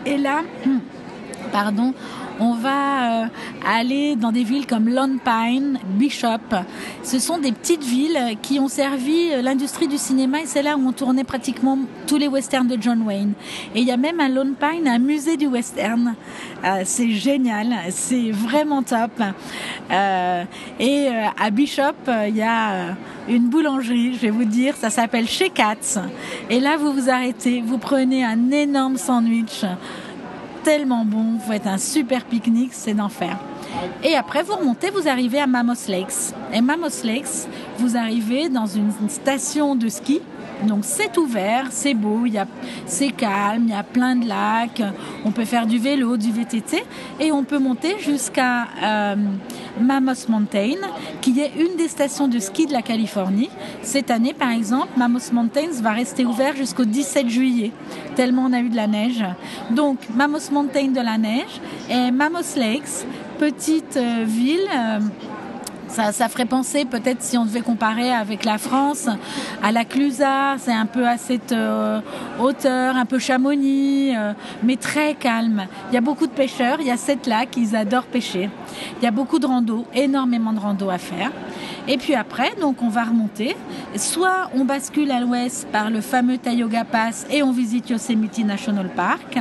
Et 0.07 0.17
là, 0.17 0.41
pardon, 1.51 1.93
on 2.41 2.55
va 2.55 3.23
euh, 3.23 3.25
aller 3.65 4.15
dans 4.15 4.31
des 4.31 4.43
villes 4.43 4.65
comme 4.65 4.89
Lone 4.89 5.19
Pine, 5.23 5.77
Bishop. 5.99 6.55
Ce 7.03 7.19
sont 7.19 7.37
des 7.37 7.51
petites 7.51 7.83
villes 7.83 8.19
qui 8.41 8.59
ont 8.59 8.67
servi 8.67 9.31
euh, 9.31 9.43
l'industrie 9.43 9.87
du 9.87 9.99
cinéma 9.99 10.41
et 10.41 10.47
c'est 10.47 10.63
là 10.63 10.75
où 10.75 10.87
on 10.87 10.91
tournait 10.91 11.23
pratiquement 11.23 11.77
tous 12.07 12.17
les 12.17 12.27
westerns 12.27 12.67
de 12.67 12.81
John 12.81 13.03
Wayne. 13.03 13.33
Et 13.75 13.81
il 13.81 13.87
y 13.87 13.91
a 13.91 13.97
même 13.97 14.19
à 14.19 14.27
Lone 14.27 14.55
Pine 14.59 14.87
un 14.87 14.97
musée 14.97 15.37
du 15.37 15.45
western. 15.45 16.15
Euh, 16.65 16.81
c'est 16.83 17.11
génial, 17.11 17.75
c'est 17.91 18.31
vraiment 18.31 18.81
top. 18.81 19.11
et 20.79 21.07
à 21.39 21.49
Bishop, 21.51 22.09
il 22.27 22.37
y 22.37 22.41
a 22.41 22.95
une 23.29 23.49
boulangerie, 23.49 24.15
je 24.15 24.19
vais 24.19 24.29
vous 24.31 24.45
dire, 24.45 24.75
ça 24.75 24.89
s'appelle 24.89 25.27
Chez 25.27 25.49
Katz. 25.49 25.99
Et 26.49 26.59
là, 26.59 26.77
vous 26.77 26.91
vous 26.91 27.09
arrêtez, 27.09 27.61
vous 27.61 27.77
prenez 27.77 28.25
un 28.25 28.49
énorme 28.49 28.97
sandwich 28.97 29.63
tellement 30.63 31.05
bon. 31.05 31.37
Vous 31.37 31.51
faites 31.51 31.67
un 31.67 31.77
super 31.77 32.25
pique-nique, 32.25 32.73
c'est 32.73 32.93
d'enfer. 32.93 33.37
Et 34.03 34.15
après, 34.15 34.43
vous 34.43 34.55
remontez, 34.55 34.89
vous 34.89 35.07
arrivez 35.07 35.39
à 35.39 35.47
Mamos 35.47 35.87
Lakes. 35.87 36.33
Et 36.53 36.61
Mamos 36.61 37.03
Lakes, 37.03 37.47
vous 37.77 37.97
arrivez 37.97 38.49
dans 38.49 38.65
une 38.65 38.91
station 39.09 39.75
de 39.75 39.89
ski 39.89 40.21
donc 40.63 40.79
c'est 40.83 41.17
ouvert, 41.17 41.67
c'est 41.71 41.93
beau, 41.93 42.25
c'est 42.85 43.11
calme, 43.11 43.63
il 43.65 43.71
y 43.71 43.73
a 43.73 43.83
plein 43.83 44.15
de 44.15 44.27
lacs, 44.27 44.81
on 45.25 45.31
peut 45.31 45.45
faire 45.45 45.65
du 45.65 45.79
vélo, 45.79 46.17
du 46.17 46.31
VTT 46.31 46.83
et 47.19 47.31
on 47.31 47.43
peut 47.43 47.57
monter 47.57 47.97
jusqu'à 47.99 48.67
euh, 48.83 49.15
Mammoth 49.79 50.27
Mountain 50.29 50.77
qui 51.21 51.39
est 51.39 51.51
une 51.57 51.75
des 51.77 51.87
stations 51.87 52.27
de 52.27 52.39
ski 52.39 52.65
de 52.65 52.73
la 52.73 52.81
Californie. 52.81 53.49
Cette 53.81 54.11
année 54.11 54.33
par 54.33 54.51
exemple, 54.51 54.89
Mammoth 54.97 55.31
Mountain 55.31 55.69
va 55.81 55.91
rester 55.91 56.25
ouvert 56.25 56.55
jusqu'au 56.55 56.85
17 56.85 57.29
juillet, 57.29 57.71
tellement 58.15 58.45
on 58.45 58.53
a 58.53 58.59
eu 58.59 58.69
de 58.69 58.75
la 58.75 58.87
neige. 58.87 59.23
Donc 59.71 59.99
Mammoth 60.13 60.51
Mountain 60.51 60.87
de 60.87 61.01
la 61.01 61.17
neige 61.17 61.61
et 61.89 62.11
Mammoth 62.11 62.55
Lakes, 62.55 63.05
petite 63.39 63.97
euh, 63.97 64.23
ville. 64.25 64.67
Euh, 65.99 66.11
ça, 66.11 66.29
ferait 66.29 66.45
penser 66.45 66.85
peut-être 66.85 67.21
si 67.21 67.37
on 67.37 67.45
devait 67.45 67.61
comparer 67.61 68.11
avec 68.11 68.45
la 68.45 68.57
France 68.57 69.09
à 69.61 69.71
la 69.71 69.83
Clusaz, 69.83 70.57
c'est 70.59 70.73
un 70.73 70.85
peu 70.85 71.07
à 71.07 71.17
cette 71.17 71.51
euh, 71.51 71.99
hauteur, 72.39 72.95
un 72.95 73.05
peu 73.05 73.19
Chamonix, 73.19 74.15
euh, 74.15 74.33
mais 74.63 74.77
très 74.77 75.15
calme. 75.15 75.67
Il 75.89 75.95
y 75.95 75.97
a 75.97 76.01
beaucoup 76.01 76.27
de 76.27 76.31
pêcheurs, 76.31 76.77
il 76.79 76.87
y 76.87 76.91
a 76.91 76.97
sept 76.97 77.27
lacs, 77.27 77.57
ils 77.57 77.75
adorent 77.75 78.05
pêcher. 78.05 78.49
Il 79.01 79.03
y 79.03 79.07
a 79.07 79.11
beaucoup 79.11 79.39
de 79.39 79.45
rando, 79.45 79.85
énormément 79.93 80.53
de 80.53 80.59
rando 80.59 80.89
à 80.89 80.97
faire. 80.97 81.31
Et 81.87 81.97
puis 81.97 82.15
après, 82.15 82.53
donc 82.59 82.81
on 82.81 82.89
va 82.89 83.03
remonter. 83.03 83.55
Soit 83.95 84.49
on 84.55 84.65
bascule 84.65 85.11
à 85.11 85.19
l'ouest 85.19 85.67
par 85.71 85.89
le 85.89 85.99
fameux 86.01 86.37
Tioga 86.37 86.85
Pass 86.85 87.25
et 87.29 87.43
on 87.43 87.51
visite 87.51 87.89
Yosemite 87.89 88.45
National 88.45 88.89
Park. 88.95 89.39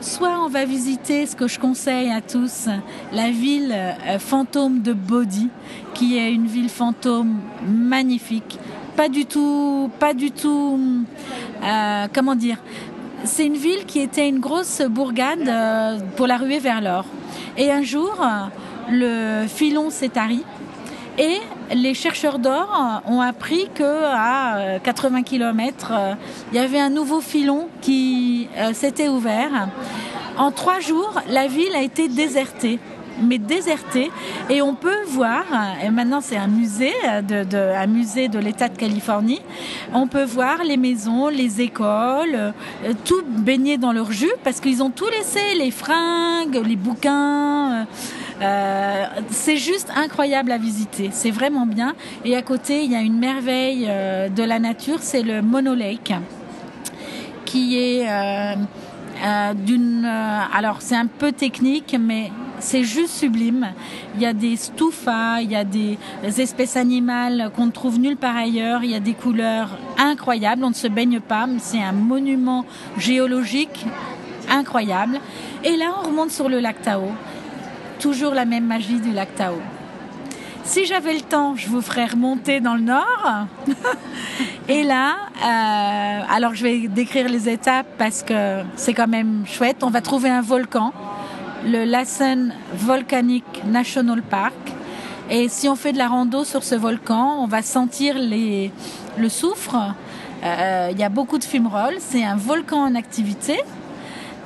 Soit 0.00 0.40
on 0.42 0.48
va 0.48 0.64
visiter 0.64 1.26
ce 1.26 1.36
que 1.36 1.46
je 1.46 1.58
conseille 1.58 2.10
à 2.10 2.22
tous, 2.22 2.68
la 3.12 3.30
ville 3.30 3.70
euh, 3.70 4.18
fantôme 4.18 4.80
de 4.80 4.94
Bodhi, 4.94 5.50
qui 5.92 6.16
est 6.16 6.32
une 6.32 6.46
ville 6.46 6.70
fantôme 6.70 7.38
magnifique. 7.66 8.58
Pas 8.96 9.10
du 9.10 9.26
tout, 9.26 9.90
pas 9.98 10.14
du 10.14 10.30
tout, 10.30 10.80
euh, 11.62 12.06
comment 12.14 12.34
dire, 12.34 12.56
c'est 13.24 13.44
une 13.44 13.58
ville 13.58 13.84
qui 13.86 14.00
était 14.00 14.26
une 14.26 14.38
grosse 14.38 14.80
bourgade 14.80 15.46
euh, 15.46 15.98
pour 16.16 16.26
la 16.26 16.38
ruée 16.38 16.60
vers 16.60 16.80
l'or. 16.80 17.04
Et 17.58 17.70
un 17.70 17.82
jour, 17.82 18.24
le 18.90 19.44
filon 19.48 19.90
s'est 19.90 20.08
tari 20.08 20.42
et 21.18 21.40
les 21.72 21.94
chercheurs 21.94 22.38
d'or 22.38 23.02
ont 23.06 23.20
appris 23.20 23.68
que 23.74 24.04
à 24.04 24.78
80 24.82 25.22
km, 25.22 25.92
il 26.52 26.56
y 26.56 26.60
avait 26.60 26.80
un 26.80 26.90
nouveau 26.90 27.20
filon 27.20 27.68
qui 27.80 28.48
euh, 28.56 28.72
s'était 28.72 29.08
ouvert. 29.08 29.68
En 30.36 30.50
trois 30.50 30.80
jours, 30.80 31.14
la 31.28 31.46
ville 31.46 31.74
a 31.74 31.82
été 31.82 32.08
désertée 32.08 32.78
mais 33.22 33.38
désertée 33.38 34.10
et 34.48 34.62
on 34.62 34.74
peut 34.74 35.02
voir 35.06 35.44
et 35.84 35.90
maintenant 35.90 36.20
c'est 36.20 36.36
un 36.36 36.46
musée 36.46 36.94
de, 37.28 37.74
un 37.74 37.86
musée 37.86 38.28
de 38.28 38.38
l'État 38.38 38.68
de 38.68 38.76
Californie 38.76 39.40
on 39.92 40.06
peut 40.06 40.24
voir 40.24 40.64
les 40.64 40.76
maisons 40.76 41.28
les 41.28 41.60
écoles 41.60 42.34
euh, 42.34 42.52
tout 43.04 43.22
baigné 43.26 43.76
dans 43.76 43.92
leur 43.92 44.10
jus 44.10 44.32
parce 44.42 44.60
qu'ils 44.60 44.82
ont 44.82 44.90
tout 44.90 45.08
laissé 45.08 45.40
les 45.58 45.70
fringues 45.70 46.62
les 46.64 46.76
bouquins 46.76 47.82
euh, 47.82 47.84
euh, 48.40 49.04
c'est 49.30 49.56
juste 49.56 49.92
incroyable 49.94 50.50
à 50.50 50.58
visiter, 50.58 51.10
c'est 51.12 51.30
vraiment 51.30 51.66
bien. 51.66 51.94
Et 52.24 52.36
à 52.36 52.42
côté, 52.42 52.84
il 52.84 52.90
y 52.90 52.96
a 52.96 53.00
une 53.00 53.18
merveille 53.18 53.86
euh, 53.88 54.28
de 54.28 54.42
la 54.42 54.58
nature, 54.58 54.98
c'est 55.00 55.22
le 55.22 55.42
Mono 55.42 55.74
Lake, 55.74 56.14
qui 57.44 57.78
est 57.78 58.08
euh, 58.08 58.54
d'une... 59.54 60.06
alors 60.06 60.76
c'est 60.80 60.96
un 60.96 61.06
peu 61.06 61.32
technique, 61.32 61.94
mais 62.00 62.32
c'est 62.60 62.84
juste 62.84 63.14
sublime. 63.14 63.72
Il 64.14 64.22
y 64.22 64.26
a 64.26 64.32
des 64.32 64.56
stufas, 64.56 65.42
il 65.42 65.50
y 65.50 65.56
a 65.56 65.64
des 65.64 65.98
espèces 66.38 66.76
animales 66.76 67.50
qu'on 67.54 67.66
ne 67.66 67.72
trouve 67.72 67.98
nulle 67.98 68.16
part 68.16 68.36
ailleurs, 68.36 68.84
il 68.84 68.90
y 68.90 68.94
a 68.94 69.00
des 69.00 69.14
couleurs 69.14 69.76
incroyables, 69.98 70.64
on 70.64 70.70
ne 70.70 70.74
se 70.74 70.88
baigne 70.88 71.20
pas, 71.20 71.46
c'est 71.58 71.82
un 71.82 71.92
monument 71.92 72.64
géologique 72.96 73.84
incroyable. 74.50 75.20
Et 75.62 75.76
là, 75.76 75.92
on 76.02 76.08
remonte 76.08 76.30
sur 76.30 76.48
le 76.48 76.58
lac 76.58 76.80
Tao 76.80 77.04
toujours 78.00 78.34
la 78.34 78.46
même 78.46 78.64
magie 78.64 78.98
du 78.98 79.12
lac 79.12 79.34
Tao. 79.34 79.54
Si 80.64 80.86
j'avais 80.86 81.14
le 81.14 81.20
temps, 81.20 81.54
je 81.56 81.68
vous 81.68 81.82
ferais 81.82 82.06
remonter 82.06 82.60
dans 82.60 82.74
le 82.74 82.80
nord. 82.80 83.46
Et 84.68 84.82
là, 84.82 85.16
euh, 85.42 86.34
alors 86.34 86.54
je 86.54 86.62
vais 86.62 86.88
décrire 86.88 87.28
les 87.28 87.48
étapes 87.48 87.86
parce 87.98 88.22
que 88.22 88.62
c'est 88.76 88.94
quand 88.94 89.08
même 89.08 89.44
chouette. 89.46 89.82
On 89.82 89.90
va 89.90 90.00
trouver 90.00 90.30
un 90.30 90.42
volcan 90.42 90.92
le 91.64 91.84
Lassen 91.84 92.54
Volcanic 92.74 93.44
National 93.66 94.22
Park. 94.22 94.54
Et 95.28 95.48
si 95.48 95.68
on 95.68 95.76
fait 95.76 95.92
de 95.92 95.98
la 95.98 96.08
rando 96.08 96.44
sur 96.44 96.64
ce 96.64 96.74
volcan, 96.74 97.42
on 97.42 97.46
va 97.46 97.62
sentir 97.62 98.16
le 98.18 99.28
soufre. 99.28 99.76
Euh, 100.42 100.88
il 100.90 100.98
y 100.98 101.04
a 101.04 101.10
beaucoup 101.10 101.38
de 101.38 101.44
fumerolles. 101.44 101.98
C'est 101.98 102.24
un 102.24 102.36
volcan 102.36 102.84
en 102.84 102.94
activité. 102.94 103.60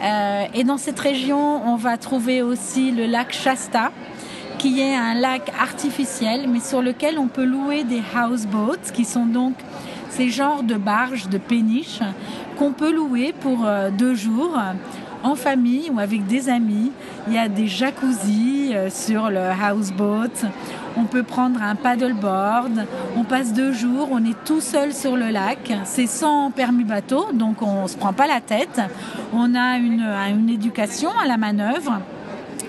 Euh, 0.05 0.45
et 0.53 0.65
dans 0.65 0.77
cette 0.77 1.01
région, 1.01 1.67
on 1.67 1.77
va 1.77 1.97
trouver 1.97 2.43
aussi 2.43 2.91
le 2.91 3.07
lac 3.07 3.33
Shasta, 3.33 3.91
qui 4.59 4.81
est 4.81 4.95
un 4.95 5.15
lac 5.15 5.51
artificiel, 5.59 6.47
mais 6.49 6.61
sur 6.61 6.83
lequel 6.83 7.19
on 7.19 7.27
peut 7.27 7.45
louer 7.45 7.85
des 7.85 8.03
houseboats, 8.15 8.93
qui 8.93 9.05
sont 9.05 9.27
donc 9.27 9.55
ces 10.11 10.29
genres 10.29 10.63
de 10.63 10.75
barges, 10.75 11.29
de 11.29 11.39
péniches, 11.39 12.01
qu'on 12.59 12.73
peut 12.73 12.93
louer 12.93 13.33
pour 13.41 13.65
euh, 13.65 13.91
deux 13.91 14.15
jours 14.15 14.59
en 15.23 15.35
famille 15.35 15.91
ou 15.91 15.99
avec 15.99 16.27
des 16.27 16.49
amis. 16.51 16.93
Il 17.27 17.33
y 17.33 17.39
a 17.39 17.49
des 17.49 17.67
jacuzzis 17.67 18.73
euh, 18.75 18.91
sur 18.91 19.31
le 19.31 19.41
houseboat. 19.51 20.47
On 20.97 21.05
peut 21.05 21.23
prendre 21.23 21.63
un 21.63 21.75
paddleboard. 21.75 22.87
On 23.17 23.25
passe 23.25 23.53
deux 23.53 23.73
jours. 23.73 24.09
On 24.13 24.25
est 24.25 24.45
tout 24.45 24.61
seul 24.61 24.93
sur 24.93 25.17
le 25.17 25.31
lac. 25.31 25.73
C'est 25.85 26.07
sans 26.07 26.51
permis 26.51 26.85
bateau, 26.85 27.33
donc 27.33 27.63
on 27.63 27.83
ne 27.83 27.89
se 27.89 27.97
prend 27.97 28.13
pas 28.13 28.27
la 28.27 28.41
tête. 28.41 28.81
On 29.33 29.55
a 29.55 29.79
une, 29.79 30.07
une 30.31 30.51
éducation 30.51 31.11
à 31.23 31.27
la 31.27 31.37
manœuvre. 31.37 32.01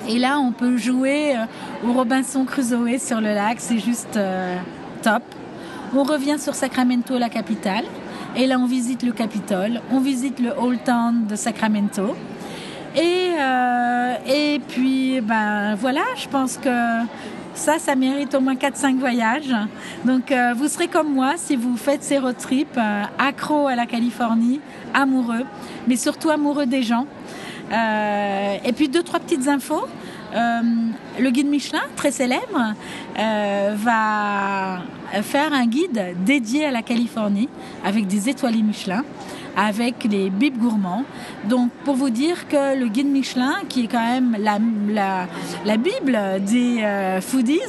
Et 0.08 0.20
là, 0.20 0.40
on 0.40 0.52
peut 0.52 0.78
jouer 0.78 1.36
euh, 1.36 1.88
au 1.88 1.94
Robinson 1.94 2.46
Crusoe 2.46 3.00
sur 3.00 3.22
le 3.22 3.34
lac. 3.34 3.58
C'est 3.60 3.80
juste 3.80 4.18
euh, 4.18 4.58
top. 5.02 5.24
On 5.96 6.04
revient 6.04 6.38
sur 6.38 6.54
Sacramento, 6.54 7.18
la 7.18 7.30
capitale. 7.30 7.86
Et 8.38 8.48
là, 8.48 8.60
on 8.60 8.66
visite 8.66 9.02
le 9.04 9.14
Capitole, 9.14 9.80
on 9.92 10.02
visite 10.02 10.42
le 10.42 10.52
Old 10.58 10.84
Town 10.84 11.26
de 11.26 11.38
Sacramento. 11.38 12.18
Et, 12.94 13.30
euh, 13.40 14.16
et 14.28 14.60
puis, 14.68 15.22
ben 15.22 15.76
voilà, 15.76 16.02
je 16.18 16.28
pense 16.28 16.58
que 16.58 16.70
ça, 17.56 17.80
ça 17.80 17.96
mérite 17.96 18.36
au 18.36 18.42
moins 18.42 18.56
4-5 18.56 18.98
voyages. 18.98 19.56
Donc, 20.04 20.32
euh, 20.32 20.54
vous 20.56 20.68
serez 20.68 20.88
comme 20.88 21.14
moi 21.14 21.34
si 21.38 21.56
vous 21.56 21.78
faites 21.78 22.04
ces 22.04 22.20
road 22.20 22.38
trips, 22.38 22.78
euh, 22.78 23.04
accro 23.18 23.68
à 23.68 23.76
la 23.76 23.86
Californie, 23.86 24.60
amoureux, 24.94 25.46
mais 25.88 25.96
surtout 25.96 26.30
amoureux 26.30 26.66
des 26.66 26.84
gens. 26.84 27.08
Euh, 27.72 28.58
et 28.64 28.74
puis, 28.74 28.90
deux, 28.90 29.04
trois 29.04 29.20
petites 29.20 29.48
infos. 29.48 29.86
Le 31.18 31.30
guide 31.30 31.48
Michelin, 31.48 31.80
très 31.96 32.12
célèbre, 32.12 32.74
va 33.16 34.80
faire 35.22 35.54
un 35.54 35.66
guide 35.66 36.14
dédié 36.26 36.66
à 36.66 36.72
la 36.72 36.82
Californie 36.82 37.48
avec 37.86 38.06
des 38.06 38.28
étoilés 38.28 38.62
Michelin 38.62 39.06
avec 39.56 40.04
les 40.04 40.30
bibes 40.30 40.58
gourmands. 40.58 41.04
Donc 41.46 41.72
pour 41.84 41.96
vous 41.96 42.10
dire 42.10 42.48
que 42.48 42.78
le 42.78 42.88
guide 42.88 43.08
Michelin, 43.08 43.56
qui 43.70 43.86
est 43.86 43.88
quand 43.88 44.06
même 44.06 44.36
la, 44.40 44.58
la, 44.90 45.28
la 45.66 45.78
bible 45.78 46.18
des 46.42 46.82
euh, 46.84 47.22
foodies, 47.22 47.60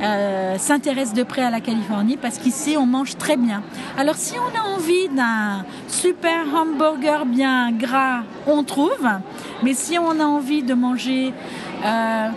euh, 0.00 0.58
s'intéresse 0.58 1.12
de 1.12 1.22
près 1.22 1.42
à 1.42 1.50
la 1.50 1.60
Californie 1.60 2.16
parce 2.16 2.38
qu'ici 2.38 2.76
on 2.78 2.86
mange 2.86 3.16
très 3.16 3.36
bien. 3.36 3.62
Alors 3.98 4.16
si 4.16 4.34
on 4.38 4.58
a 4.58 4.76
envie 4.76 5.08
d'un 5.08 5.64
super 5.88 6.44
hamburger 6.54 7.24
bien 7.26 7.72
gras, 7.72 8.22
on 8.46 8.62
trouve. 8.62 9.08
Mais 9.62 9.74
si 9.74 9.98
on 9.98 10.20
a 10.20 10.24
envie 10.24 10.62
de 10.62 10.74
manger 10.74 11.32
euh, 11.84 12.28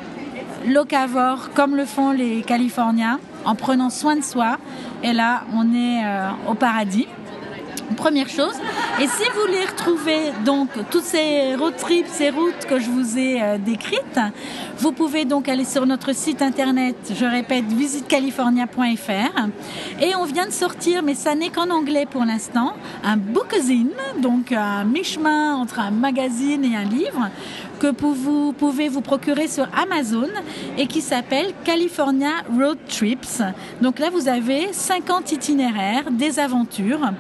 locavore 0.67 1.49
comme 1.53 1.75
le 1.75 1.85
font 1.85 2.11
les 2.11 2.41
Californiens, 2.41 3.19
en 3.45 3.55
prenant 3.55 3.89
soin 3.89 4.15
de 4.15 4.23
soi, 4.23 4.57
et 5.03 5.13
là 5.13 5.43
on 5.53 5.73
est 5.73 6.03
euh, 6.03 6.29
au 6.49 6.53
paradis 6.53 7.07
première 7.99 8.29
chose. 8.29 8.55
Et 9.01 9.07
si 9.07 9.23
vous 9.33 9.41
voulez 9.41 9.65
retrouver 9.65 10.31
donc 10.45 10.69
toutes 10.89 11.03
ces 11.03 11.55
road 11.55 11.75
trips, 11.77 12.07
ces 12.07 12.29
routes 12.29 12.65
que 12.67 12.79
je 12.79 12.89
vous 12.89 13.17
ai 13.17 13.41
euh, 13.41 13.57
décrites, 13.57 14.19
vous 14.77 14.93
pouvez 14.93 15.25
donc 15.25 15.49
aller 15.49 15.65
sur 15.65 15.85
notre 15.85 16.15
site 16.15 16.41
internet, 16.41 16.95
je 17.13 17.25
répète, 17.25 17.65
visitecalifornia.fr. 17.65 19.47
Et 20.01 20.15
on 20.15 20.23
vient 20.23 20.47
de 20.47 20.51
sortir, 20.51 21.03
mais 21.03 21.13
ça 21.13 21.35
n'est 21.35 21.49
qu'en 21.49 21.69
anglais 21.69 22.07
pour 22.09 22.23
l'instant, 22.23 22.73
un 23.03 23.17
bookazine, 23.17 23.91
donc 24.21 24.53
un 24.53 24.85
mi-chemin 24.85 25.55
entre 25.55 25.79
un 25.79 25.91
magazine 25.91 26.63
et 26.63 26.77
un 26.77 26.85
livre 26.85 27.29
que 27.79 27.87
vous 27.87 28.53
pouvez 28.53 28.89
vous 28.89 29.01
procurer 29.01 29.47
sur 29.47 29.67
Amazon 29.73 30.27
et 30.77 30.85
qui 30.85 31.01
s'appelle 31.01 31.53
California 31.63 32.31
Road 32.53 32.77
Trips. 32.87 33.41
Donc 33.81 33.99
là, 33.99 34.09
vous 34.09 34.27
avez 34.27 34.73
50 34.73 35.31
itinéraires, 35.31 36.11
des 36.11 36.39
aventures 36.39 37.11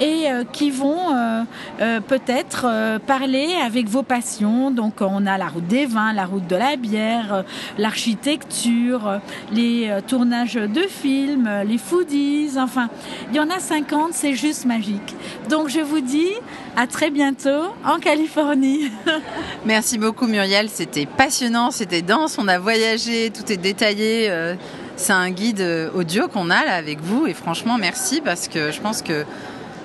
et 0.00 0.30
euh, 0.30 0.44
qui 0.44 0.70
vont 0.70 1.14
euh, 1.14 1.42
euh, 1.80 2.00
peut-être 2.00 2.98
parler 3.06 3.54
avec 3.64 3.88
vos 3.88 4.02
passions. 4.02 4.70
Donc 4.70 5.00
on 5.00 5.26
a 5.26 5.38
la 5.38 5.46
route 5.46 5.66
des 5.66 5.86
vins, 5.86 6.12
la 6.12 6.24
route 6.24 6.46
de 6.46 6.56
la 6.56 6.76
bière, 6.76 7.44
l'architecture, 7.78 9.20
les 9.52 9.90
tournages 10.06 10.54
de 10.54 10.82
films, 10.82 11.48
les 11.66 11.78
foodies, 11.78 12.50
enfin, 12.58 12.88
il 13.30 13.36
y 13.36 13.40
en 13.40 13.48
a 13.48 13.60
50, 13.60 14.12
c'est 14.12 14.34
juste 14.34 14.64
magique. 14.64 15.14
Donc 15.48 15.68
je 15.68 15.80
vous 15.80 16.00
dis 16.00 16.32
à 16.76 16.86
très 16.86 17.10
bientôt 17.10 17.74
en 17.84 17.98
Californie. 17.98 18.90
Merci 19.64 19.98
beaucoup 19.98 20.26
Muriel, 20.26 20.68
c'était 20.70 21.06
passionnant, 21.06 21.70
c'était 21.70 22.02
dense, 22.02 22.38
on 22.38 22.48
a 22.48 22.58
voyagé, 22.58 23.30
tout 23.30 23.50
est 23.52 23.56
détaillé. 23.56 24.28
euh, 24.30 24.54
C'est 24.96 25.12
un 25.12 25.30
guide 25.30 25.60
euh, 25.60 25.90
audio 25.94 26.28
qu'on 26.28 26.50
a 26.50 26.64
là 26.64 26.74
avec 26.74 27.00
vous 27.00 27.26
et 27.26 27.34
franchement 27.34 27.76
merci 27.78 28.20
parce 28.20 28.48
que 28.48 28.70
je 28.70 28.80
pense 28.80 29.02
que 29.02 29.24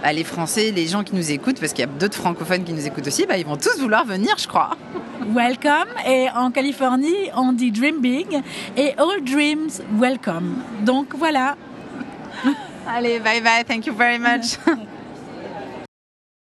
bah, 0.03 0.13
les 0.13 0.23
Français, 0.23 0.71
les 0.71 0.87
gens 0.87 1.03
qui 1.03 1.15
nous 1.15 1.31
écoutent, 1.31 1.59
parce 1.59 1.73
qu'il 1.73 1.83
y 1.83 1.87
a 1.87 1.91
d'autres 1.91 2.17
francophones 2.17 2.63
qui 2.63 2.73
nous 2.73 2.85
écoutent 2.85 3.07
aussi, 3.07 3.25
bah, 3.25 3.37
ils 3.37 3.45
vont 3.45 3.57
tous 3.57 3.79
vouloir 3.79 4.05
venir, 4.05 4.35
je 4.37 4.47
crois. 4.47 4.77
Welcome. 5.33 5.87
Et 6.07 6.27
en 6.35 6.51
Californie, 6.51 7.31
on 7.35 7.53
dit 7.53 7.71
dream 7.71 8.01
big 8.01 8.27
et 8.77 8.93
all 8.97 9.23
dreams 9.23 9.81
welcome. 9.99 10.57
Donc 10.83 11.15
voilà. 11.17 11.55
Allez, 12.87 13.19
bye 13.19 13.41
bye, 13.41 13.63
thank 13.67 13.87
you 13.87 13.95
very 13.95 14.19
much. 14.19 14.57